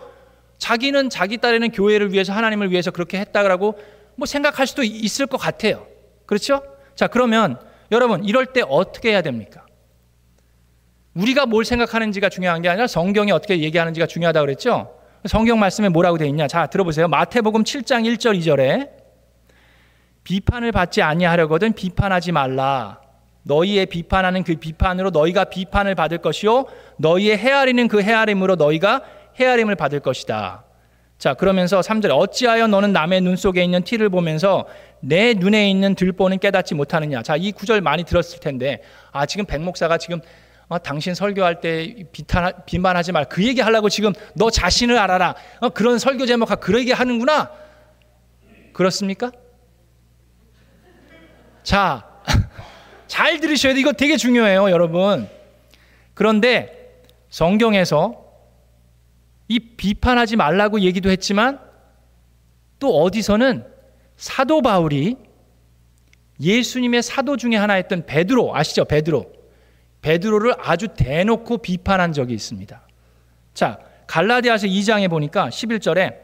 자기는 0.58 1.10
자기 1.10 1.38
딸에는 1.40 1.72
교회를 1.72 2.14
위해서 2.14 2.32
하나님을 2.32 2.72
위해서 2.72 2.92
그렇게 2.92 3.20
했다라고 3.20 3.78
뭐 4.16 4.26
생각할 4.26 4.68
수도 4.68 4.86
있을 4.86 5.28
것 5.28 5.36
같아요. 5.36 5.86
그렇죠? 6.26 6.64
자 6.96 7.08
그러면 7.08 7.60
여러분 7.92 8.24
이럴 8.24 8.46
때 8.46 8.64
어떻게 8.66 9.10
해야 9.10 9.22
됩니까? 9.22 9.67
우리가 11.18 11.48
뭘 11.48 11.66
생각하는지가 11.66 12.30
중요한 12.30 12.62
게 12.62 12.70
아니라 12.70 12.86
성경이 12.86 13.32
어떻게 13.32 13.60
얘기하는지가 13.60 14.06
중요하다고 14.06 14.46
그랬죠? 14.46 14.94
성경 15.26 15.60
말씀에 15.60 15.90
뭐라고 15.90 16.18
되어 16.20 16.28
있냐? 16.28 16.48
자, 16.48 16.68
들어보세요. 16.68 17.08
마태복음 17.08 17.64
7장 17.64 18.06
1절 18.06 18.38
2절에 18.40 18.90
비판을 20.24 20.72
받지 20.72 21.02
아니하려거든 21.02 21.74
비판하지 21.74 22.32
말라. 22.34 23.02
너희의 23.44 23.88
비판하는 23.88 24.44
그 24.44 24.56
비판으로 24.56 25.10
너희가 25.10 25.46
비판을 25.46 25.96
받을 25.96 26.18
것이요 26.18 26.66
너희의 26.98 27.38
헤아리는 27.38 27.88
그 27.88 28.02
헤아림으로 28.02 28.56
너희가 28.56 29.02
헤아림을 29.40 29.76
받을 29.76 30.02
것이다. 30.02 30.66
자, 31.18 31.34
그러면서 31.34 31.80
3절 31.80 32.12
어찌하여 32.12 32.68
너는 32.68 32.94
남의 32.94 33.22
눈 33.22 33.36
속에 33.36 33.64
있는 33.64 33.82
티를 33.84 34.10
보면서 34.10 34.68
내 35.00 35.34
눈에 35.34 35.70
있는 35.70 35.96
들보는 35.96 36.38
깨닫지 36.38 36.76
못하느냐. 36.76 37.24
자, 37.24 37.36
이 37.38 37.52
구절 37.52 37.82
많이 37.82 38.04
들었을 38.04 38.40
텐데 38.40 38.82
아, 39.12 39.26
지금 39.26 39.46
백 39.46 39.62
목사가 39.62 39.98
지금 39.98 40.22
어, 40.70 40.78
당신 40.80 41.16
설교할 41.16 41.62
때 41.62 41.96
비탄, 42.12 42.52
비만하지 42.66 43.14
말. 43.14 43.30
그 43.30 43.44
얘기 43.46 43.62
하려고 43.62 43.88
지금 43.88 44.12
너 44.36 44.50
자신을 44.50 44.98
알아라. 44.98 45.36
어, 45.62 45.70
그런 45.70 45.98
설교 45.98 46.26
제목과 46.26 46.56
그 46.56 46.78
얘기 46.78 46.92
하는구나. 46.92 47.52
그렇습니까? 48.74 49.32
자, 51.64 52.06
잘 53.08 53.40
들으셔야 53.40 53.74
돼. 53.74 53.80
이거 53.80 53.94
되게 53.94 54.18
중요해요, 54.18 54.70
여러분. 54.70 55.30
그런데 56.14 57.04
성경에서 57.30 58.26
이 59.48 59.60
비판하지 59.60 60.36
말라고 60.36 60.82
얘기도 60.82 61.10
했지만 61.10 61.60
또 62.80 63.02
어디서는 63.02 63.66
사도 64.18 64.62
바울이 64.62 65.16
예수님의 66.42 67.04
사도 67.04 67.38
중에 67.38 67.56
하나였던 67.56 68.06
베드로 68.06 68.56
아시죠? 68.56 68.86
베드로. 68.86 69.37
베드로를 70.02 70.56
아주 70.60 70.90
대놓고 70.90 71.60
비판한 71.60 72.14
적이 72.14 72.34
있습니다. 72.34 72.82
자, 73.54 73.80
갈라디아서 74.08 74.68
2장에 74.68 75.10
보니까 75.10 75.50
11절에 75.50 76.16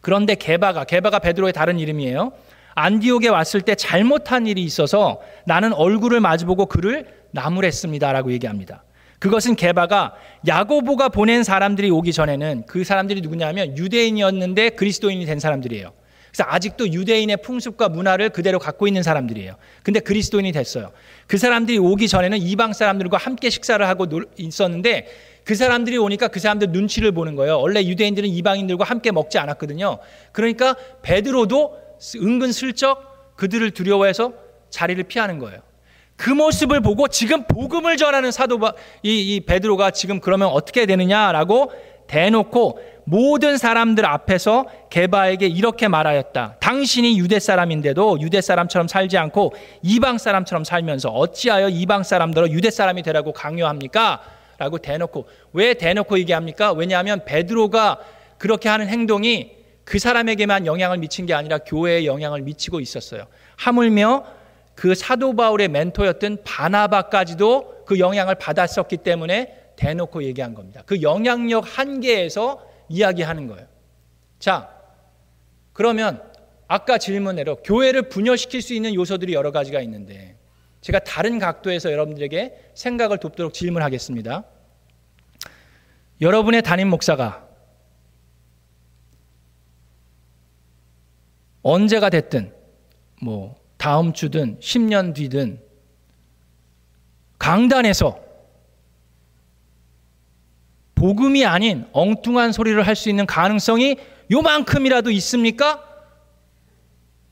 그런데 0.00 0.34
게바가 0.34 0.84
게바가 0.84 1.18
베드로의 1.20 1.52
다른 1.52 1.78
이름이에요. 1.78 2.32
안디옥에 2.74 3.28
왔을 3.28 3.62
때 3.62 3.74
잘못한 3.74 4.46
일이 4.46 4.62
있어서 4.62 5.20
나는 5.46 5.72
얼굴을 5.72 6.20
마주보고 6.20 6.66
그를 6.66 7.06
나무랬습니다라고 7.32 8.32
얘기합니다. 8.32 8.84
그것은 9.18 9.56
게바가 9.56 10.14
야고보가 10.46 11.08
보낸 11.08 11.42
사람들이 11.42 11.90
오기 11.90 12.12
전에는 12.12 12.64
그 12.66 12.84
사람들이 12.84 13.22
누구냐면 13.22 13.76
유대인이었는데 13.78 14.70
그리스도인이 14.70 15.24
된 15.24 15.40
사람들이에요. 15.40 15.92
그래서 16.36 16.50
아직도 16.50 16.92
유대인의 16.92 17.38
풍습과 17.38 17.88
문화를 17.88 18.28
그대로 18.28 18.58
갖고 18.58 18.86
있는 18.86 19.02
사람들이에요. 19.02 19.56
근데 19.82 20.00
그리스도인이 20.00 20.52
됐어요. 20.52 20.92
그 21.26 21.38
사람들이 21.38 21.78
오기 21.78 22.08
전에는 22.08 22.36
이방 22.36 22.74
사람들과 22.74 23.16
함께 23.16 23.48
식사를 23.48 23.86
하고 23.88 24.06
있었는데 24.36 25.06
그 25.44 25.54
사람들이 25.54 25.96
오니까 25.96 26.28
그 26.28 26.38
사람들 26.38 26.72
눈치를 26.72 27.12
보는 27.12 27.36
거예요. 27.36 27.58
원래 27.58 27.82
유대인들은 27.82 28.28
이방인들과 28.28 28.84
함께 28.84 29.12
먹지 29.12 29.38
않았거든요. 29.38 29.96
그러니까 30.32 30.76
베드로도 31.00 31.78
은근 32.16 32.52
슬쩍 32.52 33.36
그들을 33.36 33.70
두려워해서 33.70 34.34
자리를 34.68 35.02
피하는 35.04 35.38
거예요. 35.38 35.60
그 36.16 36.28
모습을 36.28 36.82
보고 36.82 37.08
지금 37.08 37.44
복음을 37.44 37.96
전하는 37.96 38.30
사도 38.30 38.58
이, 39.02 39.36
이 39.36 39.40
베드로가 39.40 39.90
지금 39.92 40.20
그러면 40.20 40.48
어떻게 40.48 40.84
되느냐라고 40.84 41.72
대놓고 42.06 42.78
모든 43.04 43.56
사람들 43.56 44.04
앞에서 44.04 44.66
게바에게 44.90 45.46
이렇게 45.46 45.88
말하였다. 45.88 46.56
당신이 46.60 47.18
유대 47.18 47.38
사람인데도 47.38 48.20
유대 48.20 48.40
사람처럼 48.40 48.88
살지 48.88 49.16
않고 49.16 49.54
이방 49.82 50.18
사람처럼 50.18 50.64
살면서 50.64 51.10
어찌하여 51.10 51.68
이방 51.68 52.02
사람들로 52.02 52.50
유대 52.50 52.70
사람이 52.70 53.02
되라고 53.02 53.32
강요합니까? 53.32 54.20
라고 54.58 54.78
대놓고 54.78 55.26
왜 55.52 55.74
대놓고 55.74 56.18
얘기합니까? 56.18 56.72
왜냐하면 56.72 57.24
베드로가 57.24 57.98
그렇게 58.38 58.68
하는 58.68 58.88
행동이 58.88 59.52
그 59.84 59.98
사람에게만 59.98 60.66
영향을 60.66 60.98
미친 60.98 61.26
게 61.26 61.34
아니라 61.34 61.58
교회에 61.58 62.06
영향을 62.06 62.42
미치고 62.42 62.80
있었어요. 62.80 63.26
하물며 63.56 64.24
그 64.74 64.94
사도 64.94 65.34
바울의 65.36 65.68
멘토였던 65.68 66.38
바나바까지도 66.44 67.84
그 67.86 67.98
영향을 67.98 68.34
받았었기 68.34 68.98
때문에 68.98 69.65
대놓고 69.76 70.24
얘기한 70.24 70.54
겁니다. 70.54 70.82
그 70.86 71.02
영향력 71.02 71.78
한계에서 71.78 72.66
이야기하는 72.88 73.46
거예요. 73.46 73.66
자, 74.38 74.70
그러면 75.72 76.22
아까 76.68 76.98
질문대로 76.98 77.56
교회를 77.56 78.08
분열시킬 78.08 78.62
수 78.62 78.74
있는 78.74 78.94
요소들이 78.94 79.32
여러 79.34 79.52
가지가 79.52 79.80
있는데 79.82 80.36
제가 80.80 81.00
다른 81.00 81.38
각도에서 81.38 81.92
여러분들에게 81.92 82.70
생각을 82.74 83.18
돕도록 83.18 83.54
질문하겠습니다. 83.54 84.44
여러분의 86.20 86.62
담임 86.62 86.88
목사가 86.88 87.46
언제가 91.62 92.10
됐든 92.10 92.54
뭐 93.20 93.56
다음 93.76 94.12
주든 94.12 94.58
10년 94.60 95.14
뒤든 95.14 95.60
강단에서 97.38 98.25
복음이 101.06 101.46
아닌 101.46 101.86
엉뚱한 101.92 102.50
소리를 102.50 102.84
할 102.84 102.96
수 102.96 103.08
있는 103.08 103.26
가능성이 103.26 103.96
요만큼이라도 104.28 105.12
있습니까? 105.12 105.84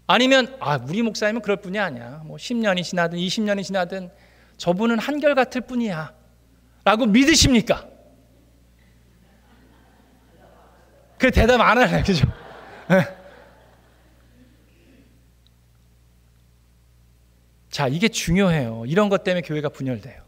아니면 0.06 0.54
아 0.60 0.78
우리 0.86 1.02
목사님은 1.02 1.42
그럴 1.42 1.56
뿐이 1.56 1.78
아니야. 1.80 2.22
뭐 2.24 2.36
10년이 2.36 2.84
지나든 2.84 3.18
20년이 3.18 3.64
지나든 3.64 4.12
저분은 4.58 5.00
한결 5.00 5.34
같을 5.34 5.62
뿐이야. 5.62 6.14
라고 6.84 7.06
믿으십니까? 7.06 7.88
그 11.18 11.32
대답 11.32 11.60
안 11.60 11.78
하네. 11.78 12.02
그죠? 12.04 12.28
예. 12.92 13.08
자, 17.70 17.88
이게 17.88 18.06
중요해요. 18.06 18.84
이런 18.86 19.08
것 19.08 19.24
때문에 19.24 19.40
교회가 19.40 19.70
분열돼요. 19.70 20.22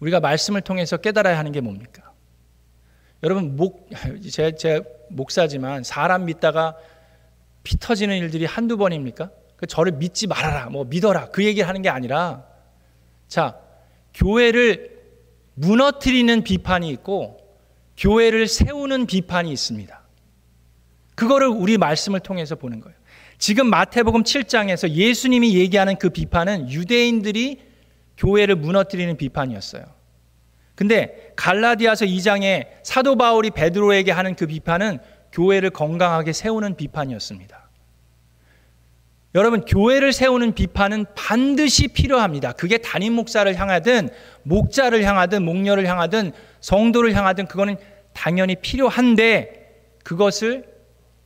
우리가 0.00 0.20
말씀을 0.20 0.62
통해서 0.62 0.96
깨달아야 0.96 1.38
하는 1.38 1.52
게 1.52 1.60
뭡니까? 1.60 2.12
여러분, 3.22 3.56
목, 3.56 3.88
제, 4.30 4.54
제 4.54 4.82
목사지만 5.10 5.84
사람 5.84 6.24
믿다가 6.24 6.76
피 7.62 7.78
터지는 7.78 8.16
일들이 8.16 8.46
한두 8.46 8.76
번입니까? 8.76 9.30
그 9.56 9.66
저를 9.66 9.92
믿지 9.92 10.26
말아라, 10.26 10.70
뭐 10.70 10.84
믿어라, 10.84 11.28
그 11.28 11.44
얘기를 11.44 11.68
하는 11.68 11.82
게 11.82 11.90
아니라, 11.90 12.46
자, 13.28 13.58
교회를 14.14 14.98
무너뜨리는 15.54 16.42
비판이 16.42 16.88
있고, 16.90 17.38
교회를 17.98 18.48
세우는 18.48 19.04
비판이 19.04 19.52
있습니다. 19.52 20.00
그거를 21.14 21.48
우리 21.48 21.76
말씀을 21.76 22.20
통해서 22.20 22.54
보는 22.54 22.80
거예요. 22.80 22.96
지금 23.36 23.68
마태복음 23.68 24.22
7장에서 24.22 24.88
예수님이 24.88 25.54
얘기하는 25.54 25.96
그 25.98 26.08
비판은 26.08 26.70
유대인들이 26.70 27.60
교회를 28.20 28.54
무너뜨리는 28.56 29.16
비판이었어요. 29.16 29.82
근데 30.74 31.32
갈라디아서 31.36 32.04
2장에 32.04 32.66
사도 32.82 33.16
바울이 33.16 33.50
베드로에게 33.50 34.12
하는 34.12 34.34
그 34.34 34.46
비판은 34.46 34.98
교회를 35.32 35.70
건강하게 35.70 36.32
세우는 36.32 36.76
비판이었습니다. 36.76 37.68
여러분, 39.34 39.64
교회를 39.64 40.12
세우는 40.12 40.54
비판은 40.54 41.06
반드시 41.14 41.88
필요합니다. 41.88 42.52
그게 42.52 42.78
담임 42.78 43.12
목사를 43.12 43.54
향하든, 43.54 44.08
목자를 44.42 45.04
향하든, 45.04 45.44
목녀를 45.44 45.86
향하든, 45.86 46.32
성도를 46.60 47.14
향하든, 47.14 47.46
그거는 47.46 47.76
당연히 48.12 48.56
필요한데, 48.56 49.98
그것을 50.02 50.64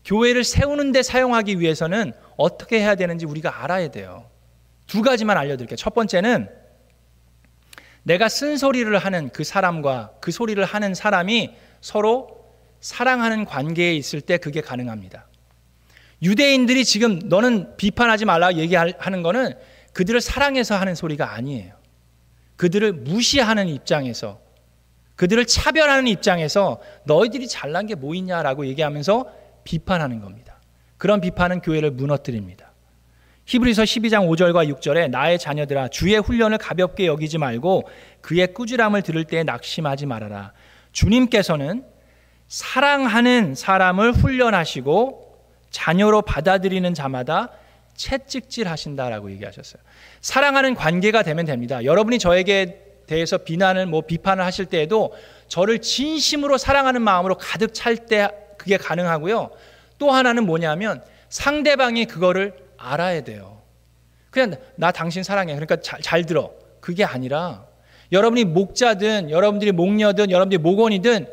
교회를 0.04 0.44
세우는데 0.44 1.02
사용하기 1.02 1.60
위해서는 1.60 2.12
어떻게 2.36 2.80
해야 2.80 2.94
되는지 2.94 3.24
우리가 3.24 3.64
알아야 3.64 3.88
돼요. 3.88 4.28
두 4.86 5.00
가지만 5.00 5.38
알려드릴게요. 5.38 5.76
첫 5.76 5.94
번째는 5.94 6.48
내가 8.04 8.28
쓴소리를 8.28 8.96
하는 8.96 9.30
그 9.30 9.44
사람과 9.44 10.12
그 10.20 10.30
소리를 10.30 10.62
하는 10.64 10.94
사람이 10.94 11.54
서로 11.80 12.44
사랑하는 12.80 13.44
관계에 13.46 13.94
있을 13.94 14.20
때 14.20 14.36
그게 14.36 14.60
가능합니다. 14.60 15.26
유대인들이 16.22 16.84
지금 16.84 17.18
너는 17.24 17.76
비판하지 17.76 18.24
말라 18.24 18.54
얘기하는 18.54 19.22
거는 19.22 19.54
그들을 19.92 20.20
사랑해서 20.20 20.76
하는 20.76 20.94
소리가 20.94 21.32
아니에요. 21.34 21.74
그들을 22.56 22.92
무시하는 22.92 23.68
입장에서 23.68 24.40
그들을 25.16 25.44
차별하는 25.46 26.06
입장에서 26.08 26.80
너희들이 27.04 27.48
잘난 27.48 27.86
게 27.86 27.94
뭐 27.94 28.14
있냐라고 28.14 28.66
얘기하면서 28.66 29.32
비판하는 29.64 30.20
겁니다. 30.20 30.60
그런 30.98 31.20
비판은 31.20 31.60
교회를 31.60 31.90
무너뜨립니다. 31.92 32.63
히브리서 33.46 33.82
12장 33.82 34.26
5절과 34.28 34.74
6절에 34.74 35.10
나의 35.10 35.38
자녀들아 35.38 35.88
주의 35.88 36.16
훈련을 36.16 36.58
가볍게 36.58 37.06
여기지 37.06 37.38
말고 37.38 37.88
그의 38.22 38.54
꾸지람을 38.54 39.02
들을 39.02 39.24
때 39.24 39.42
낙심하지 39.42 40.06
말아라. 40.06 40.52
주님께서는 40.92 41.84
사랑하는 42.48 43.54
사람을 43.54 44.12
훈련하시고 44.12 45.34
자녀로 45.70 46.22
받아들이는 46.22 46.94
자마다 46.94 47.50
채찍질 47.94 48.68
하신다라고 48.68 49.30
얘기하셨어요. 49.32 49.82
사랑하는 50.20 50.74
관계가 50.74 51.22
되면 51.22 51.44
됩니다. 51.44 51.84
여러분이 51.84 52.18
저에게 52.18 52.80
대해서 53.06 53.38
비난을 53.38 53.86
뭐 53.86 54.00
비판을 54.00 54.42
하실 54.42 54.66
때에도 54.66 55.12
저를 55.48 55.80
진심으로 55.80 56.56
사랑하는 56.56 57.02
마음으로 57.02 57.36
가득 57.36 57.74
찰 57.74 58.06
때 58.06 58.28
그게 58.56 58.78
가능하고요. 58.78 59.50
또 59.98 60.10
하나는 60.10 60.46
뭐냐면 60.46 61.02
상대방이 61.28 62.06
그거를 62.06 62.63
알아야 62.92 63.22
돼요. 63.22 63.62
그냥 64.30 64.56
나 64.76 64.90
당신 64.92 65.22
사랑해. 65.22 65.54
그러니까 65.54 65.80
잘, 65.80 66.00
잘 66.00 66.26
들어. 66.26 66.52
그게 66.80 67.04
아니라 67.04 67.66
여러분이 68.12 68.44
목자든 68.44 69.30
여러분들이 69.30 69.72
목녀든 69.72 70.30
여러분들이 70.30 70.60
목원이든 70.60 71.26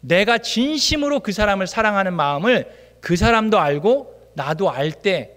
내가 0.00 0.38
진심으로 0.38 1.20
그 1.20 1.32
사람을 1.32 1.66
사랑하는 1.66 2.14
마음을 2.14 2.98
그 3.00 3.16
사람도 3.16 3.58
알고 3.58 4.30
나도 4.34 4.70
알 4.70 4.92
때 4.92 5.36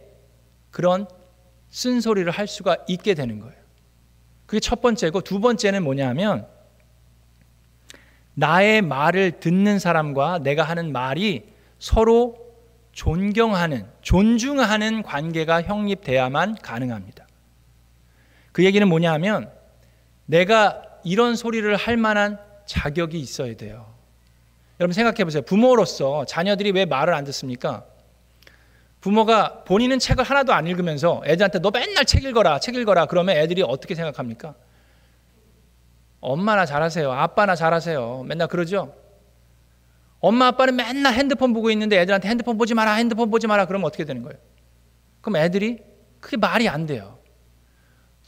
그런 0.72 1.08
쓴소리를 1.70 2.30
할 2.32 2.48
수가 2.48 2.78
있게 2.88 3.14
되는 3.14 3.40
거예요. 3.40 3.56
그게 4.46 4.60
첫 4.60 4.82
번째고 4.82 5.22
두 5.22 5.40
번째는 5.40 5.84
뭐냐면 5.84 6.48
나의 8.34 8.82
말을 8.82 9.40
듣는 9.40 9.80
사람과 9.80 10.40
내가 10.40 10.64
하는 10.64 10.92
말이 10.92 11.46
서로 11.80 12.45
존경하는, 12.96 13.86
존중하는 14.02 15.04
관계가 15.04 15.62
형립돼야만 15.64 16.56
가능합니다. 16.56 17.28
그 18.54 18.64
얘기는 18.64 18.88
뭐냐 18.88 19.12
하면 19.14 19.52
내가 20.26 20.82
이런 21.04 21.36
소리를 21.36 21.76
할 21.76 21.98
만한 21.98 22.40
자격이 22.66 23.20
있어야 23.20 23.56
돼요. 23.58 23.94
여러분 24.80 24.94
생각해 24.94 25.26
보세요. 25.26 25.44
부모로서 25.44 26.26
자녀들이 26.26 26.72
왜 26.72 26.86
말을 26.86 27.14
안 27.14 27.26
듣습니까? 27.26 27.86
부모가 29.02 29.66
본인은 29.66 30.00
책을 30.00 30.24
하나도 30.24 30.54
안 30.54 30.66
읽으면서 30.66 31.22
애들한테 31.26 31.60
너 31.60 31.72
맨날 31.72 32.06
책 32.06 32.24
읽어라, 32.24 32.60
책 32.60 32.76
읽어라. 32.76 33.08
그러면 33.08 33.36
애들이 33.36 33.62
어떻게 33.62 33.94
생각합니까? 33.94 34.56
엄마나 36.22 36.66
잘하세요. 36.66 37.12
아빠나 37.12 37.56
잘하세요. 37.56 38.24
맨날 38.26 38.48
그러죠? 38.48 38.96
엄마 40.28 40.48
아빠는 40.48 40.76
맨날 40.76 41.14
핸드폰 41.14 41.54
보고 41.54 41.70
있는데 41.72 42.00
애들한테 42.00 42.28
핸드폰 42.28 42.58
보지 42.58 42.74
마라, 42.74 42.94
핸드폰 42.94 43.30
보지 43.30 43.48
마라. 43.48 43.66
그러면 43.66 43.88
어떻게 43.88 44.06
되는 44.06 44.22
거예요? 44.24 44.38
그럼 45.22 45.38
애들이 45.38 45.80
그게 46.20 46.38
말이 46.38 46.68
안 46.68 46.86
돼요. 46.86 47.20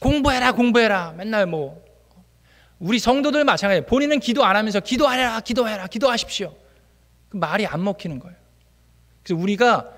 공부해라, 0.00 0.52
공부해라. 0.52 1.14
맨날 1.16 1.46
뭐 1.46 1.82
우리 2.78 2.98
성도들 2.98 3.44
마찬가지예요. 3.44 3.86
본인은 3.86 4.20
기도 4.20 4.44
안 4.44 4.54
하면서 4.56 4.80
기도하라, 4.80 5.40
기도해라, 5.40 5.86
기도하십시오. 5.88 6.54
그 7.28 7.36
말이 7.36 7.66
안 7.66 7.82
먹히는 7.82 8.20
거예요. 8.20 8.36
그래서 9.24 9.40
우리가 9.40 9.90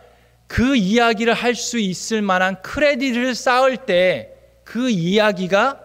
그 0.47 0.77
이야기를 0.77 1.35
할 1.35 1.55
수 1.55 1.79
있을 1.79 2.23
만한 2.23 2.61
크레딧을 2.63 3.35
쌓을 3.35 3.77
때 3.77 4.37
그 4.71 4.89
이야기가 4.89 5.81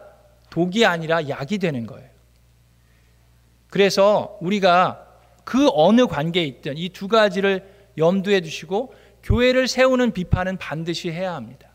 독이 0.51 0.85
아니라 0.85 1.27
약이 1.27 1.57
되는 1.57 1.87
거예요. 1.87 2.07
그래서 3.71 4.37
우리가 4.41 5.04
그 5.45 5.69
어느 5.73 6.07
관계에 6.07 6.43
있든 6.43 6.75
이 6.77 6.89
두 6.89 7.07
가지를 7.07 7.63
염두에 7.97 8.41
두시고 8.41 8.93
교회를 9.23 9.67
세우는 9.67 10.11
비판은 10.11 10.57
반드시 10.57 11.09
해야 11.11 11.33
합니다. 11.33 11.69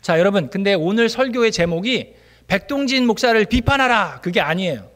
자, 0.00 0.18
여러분, 0.18 0.50
근데 0.50 0.74
오늘 0.74 1.08
설교의 1.08 1.52
제목이 1.52 2.14
백동진 2.48 3.06
목사를 3.06 3.42
비판하라. 3.44 4.20
그게 4.20 4.40
아니에요. 4.40 4.90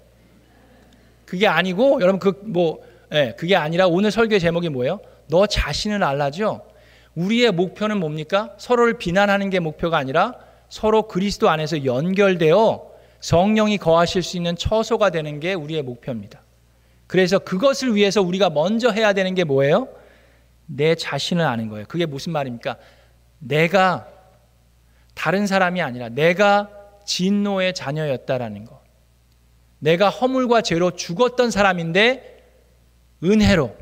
그게 1.24 1.46
아니고, 1.46 2.00
여러분, 2.00 2.18
그, 2.18 2.40
뭐, 2.44 2.80
예, 3.12 3.34
그게 3.38 3.54
아니라 3.54 3.86
오늘 3.86 4.10
설교의 4.10 4.40
제목이 4.40 4.68
뭐예요? 4.68 5.00
너 5.28 5.46
자신을 5.46 6.02
알라죠? 6.02 6.66
우리의 7.14 7.52
목표는 7.52 7.98
뭡니까? 8.00 8.52
서로를 8.58 8.98
비난하는 8.98 9.48
게 9.48 9.60
목표가 9.60 9.96
아니라 9.96 10.34
서로 10.68 11.06
그리스도 11.06 11.48
안에서 11.48 11.84
연결되어 11.84 12.90
성령이 13.20 13.78
거하실 13.78 14.22
수 14.22 14.36
있는 14.36 14.56
처소가 14.56 15.10
되는 15.10 15.40
게 15.40 15.54
우리의 15.54 15.82
목표입니다. 15.82 16.42
그래서 17.06 17.38
그것을 17.38 17.94
위해서 17.94 18.22
우리가 18.22 18.50
먼저 18.50 18.90
해야 18.90 19.12
되는 19.12 19.34
게 19.34 19.44
뭐예요? 19.44 19.88
내 20.66 20.94
자신을 20.94 21.44
아는 21.44 21.68
거예요. 21.68 21.86
그게 21.86 22.06
무슨 22.06 22.32
말입니까? 22.32 22.76
내가 23.38 24.08
다른 25.14 25.46
사람이 25.46 25.80
아니라 25.80 26.08
내가 26.08 26.70
진노의 27.04 27.74
자녀였다라는 27.74 28.64
것. 28.64 28.80
내가 29.78 30.08
허물과 30.08 30.62
죄로 30.62 30.90
죽었던 30.90 31.50
사람인데 31.50 32.42
은혜로 33.22 33.76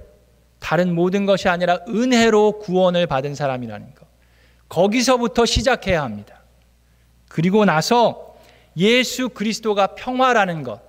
다른 0.59 0.95
모든 0.95 1.27
것이 1.27 1.49
아니라 1.49 1.81
은혜로 1.89 2.59
구원을 2.59 3.07
받은 3.07 3.35
사람이라는 3.35 3.95
것. 3.95 4.07
거기서부터 4.69 5.47
시작해야 5.47 6.03
합니다. 6.03 6.43
그리고 7.29 7.65
나서 7.65 8.37
예수 8.77 9.29
그리스도가 9.29 9.89
평화라는 9.89 10.63
것. 10.63 10.81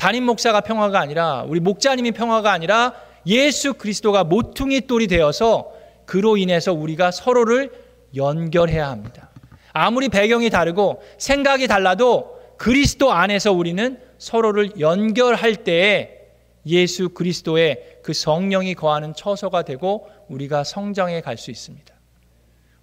담임 0.00 0.24
목사가 0.24 0.62
평화가 0.62 0.98
아니라 0.98 1.44
우리 1.46 1.60
목자님이 1.60 2.12
평화가 2.12 2.50
아니라 2.50 2.94
예수 3.26 3.74
그리스도가 3.74 4.24
모퉁이 4.24 4.80
돌이 4.86 5.06
되어서 5.08 5.72
그로 6.06 6.38
인해서 6.38 6.72
우리가 6.72 7.10
서로를 7.10 7.70
연결해야 8.16 8.88
합니다. 8.88 9.28
아무리 9.74 10.08
배경이 10.08 10.48
다르고 10.48 11.02
생각이 11.18 11.68
달라도 11.68 12.40
그리스도 12.56 13.12
안에서 13.12 13.52
우리는 13.52 14.00
서로를 14.16 14.80
연결할 14.80 15.56
때에 15.56 16.16
예수 16.64 17.10
그리스도의 17.10 17.98
그 18.02 18.14
성령이 18.14 18.74
거하는 18.76 19.12
처소가 19.12 19.64
되고 19.64 20.08
우리가 20.28 20.64
성장해 20.64 21.20
갈 21.20 21.36
수 21.36 21.50
있습니다. 21.50 21.94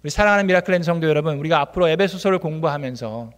우리 0.04 0.10
사랑하는 0.10 0.46
미라클랜 0.46 0.84
성도 0.84 1.08
여러분, 1.08 1.36
우리가 1.38 1.60
앞으로 1.62 1.88
에베소서를 1.88 2.38
공부하면서 2.38 3.32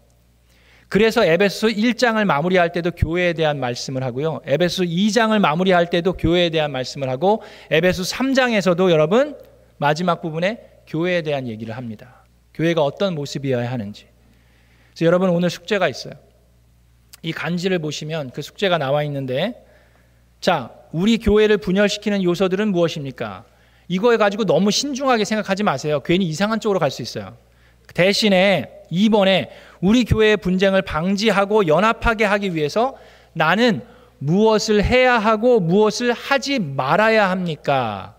그래서 0.91 1.24
에베소 1.24 1.68
1장을 1.68 2.22
마무리할 2.24 2.72
때도 2.72 2.91
교회에 2.91 3.32
대한 3.32 3.61
말씀을 3.61 4.03
하고요. 4.03 4.41
에베소 4.45 4.82
2장을 4.82 5.38
마무리할 5.38 5.88
때도 5.88 6.14
교회에 6.14 6.51
대한 6.51 6.72
말씀을 6.72 7.09
하고 7.09 7.43
에베소 7.70 8.03
3장에서도 8.03 8.91
여러분 8.91 9.38
마지막 9.78 10.20
부분에 10.20 10.59
교회에 10.88 11.22
대한 11.22 11.47
얘기를 11.47 11.76
합니다. 11.76 12.24
교회가 12.55 12.82
어떤 12.82 13.14
모습이어야 13.14 13.70
하는지. 13.70 14.09
그래서 14.91 15.07
여러분 15.07 15.30
오늘 15.30 15.49
숙제가 15.49 15.88
있어요. 15.88 16.14
이 17.22 17.30
간지를 17.30 17.78
보시면 17.78 18.30
그 18.30 18.43
숙제가 18.43 18.76
나와 18.76 19.05
있는데 19.05 19.64
자, 20.41 20.72
우리 20.91 21.18
교회를 21.18 21.59
분열시키는 21.59 22.24
요소들은 22.24 22.72
무엇입니까? 22.72 23.45
이거에 23.86 24.16
가지고 24.16 24.45
너무 24.45 24.72
신중하게 24.72 25.24
생각하지 25.24 25.62
마세요. 25.62 26.01
괜히 26.05 26.24
이상한 26.24 26.59
쪽으로 26.59 26.80
갈 26.80 26.91
수 26.91 27.01
있어요. 27.01 27.36
대신에 27.95 28.79
2번에 28.93 29.49
우리 29.80 30.05
교회의 30.05 30.36
분쟁을 30.36 30.82
방지하고 30.82 31.66
연합하게 31.66 32.24
하기 32.24 32.55
위해서 32.55 32.97
나는 33.32 33.82
무엇을 34.18 34.84
해야 34.84 35.18
하고 35.18 35.61
무엇을 35.61 36.12
하지 36.12 36.59
말아야 36.59 37.30
합니까? 37.30 38.16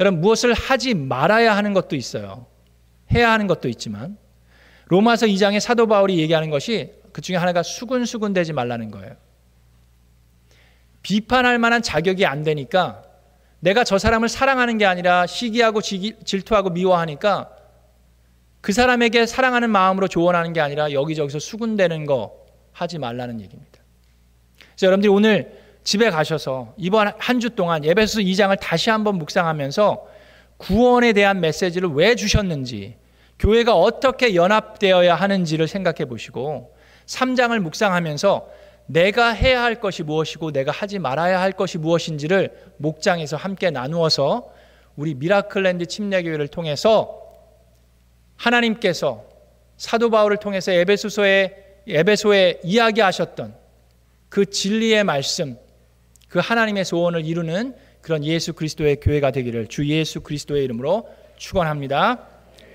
여러분, 0.00 0.20
무엇을 0.20 0.54
하지 0.54 0.94
말아야 0.94 1.56
하는 1.56 1.72
것도 1.72 1.94
있어요. 1.94 2.46
해야 3.12 3.30
하는 3.30 3.46
것도 3.46 3.68
있지만. 3.68 4.16
로마서 4.86 5.26
2장에 5.26 5.60
사도 5.60 5.86
바울이 5.86 6.18
얘기하는 6.18 6.50
것이 6.50 6.92
그 7.12 7.20
중에 7.20 7.36
하나가 7.36 7.62
수근수근 7.62 8.32
되지 8.32 8.52
말라는 8.52 8.90
거예요. 8.90 9.14
비판할 11.02 11.58
만한 11.58 11.82
자격이 11.82 12.26
안 12.26 12.42
되니까 12.42 13.02
내가 13.60 13.84
저 13.84 13.98
사람을 13.98 14.28
사랑하는 14.28 14.78
게 14.78 14.84
아니라 14.84 15.26
시기하고 15.26 15.80
질투하고 15.80 16.70
미워하니까 16.70 17.50
그 18.64 18.72
사람에게 18.72 19.26
사랑하는 19.26 19.68
마음으로 19.68 20.08
조언하는 20.08 20.54
게 20.54 20.60
아니라 20.62 20.90
여기저기서 20.90 21.38
수군대는 21.38 22.06
거 22.06 22.32
하지 22.72 22.96
말라는 22.98 23.42
얘기입니다. 23.42 23.78
그래서 24.56 24.86
여러분들이 24.86 25.12
오늘 25.12 25.60
집에 25.84 26.08
가셔서 26.08 26.72
이번 26.78 27.12
한 27.18 27.40
주 27.40 27.50
동안 27.50 27.84
예배소 27.84 28.20
2장을 28.20 28.58
다시 28.58 28.88
한번 28.88 29.16
묵상하면서 29.16 30.06
구원에 30.56 31.12
대한 31.12 31.42
메시지를 31.42 31.90
왜 31.90 32.14
주셨는지, 32.14 32.96
교회가 33.38 33.74
어떻게 33.76 34.34
연합되어야 34.34 35.14
하는지를 35.14 35.68
생각해 35.68 36.06
보시고 36.06 36.74
3장을 37.04 37.58
묵상하면서 37.58 38.48
내가 38.86 39.28
해야 39.28 39.62
할 39.62 39.74
것이 39.78 40.02
무엇이고 40.02 40.52
내가 40.52 40.72
하지 40.72 40.98
말아야 40.98 41.38
할 41.38 41.52
것이 41.52 41.76
무엇인지를 41.76 42.72
목장에서 42.78 43.36
함께 43.36 43.70
나누어서 43.70 44.50
우리 44.96 45.12
미라클랜드 45.12 45.84
침례교회를 45.84 46.48
통해서 46.48 47.23
하나님께서 48.36 49.24
사도 49.76 50.10
바울을 50.10 50.38
통해서 50.38 50.72
에베소서에 50.72 51.64
에베소에 51.86 52.60
이야기하셨던 52.64 53.54
그 54.28 54.46
진리의 54.46 55.04
말씀, 55.04 55.56
그 56.28 56.38
하나님의 56.38 56.84
소원을 56.84 57.24
이루는 57.24 57.74
그런 58.00 58.24
예수 58.24 58.52
그리스도의 58.52 58.96
교회가 59.00 59.30
되기를 59.30 59.68
주 59.68 59.86
예수 59.88 60.20
그리스도의 60.20 60.64
이름으로 60.64 61.08
축원합니다. 61.36 62.33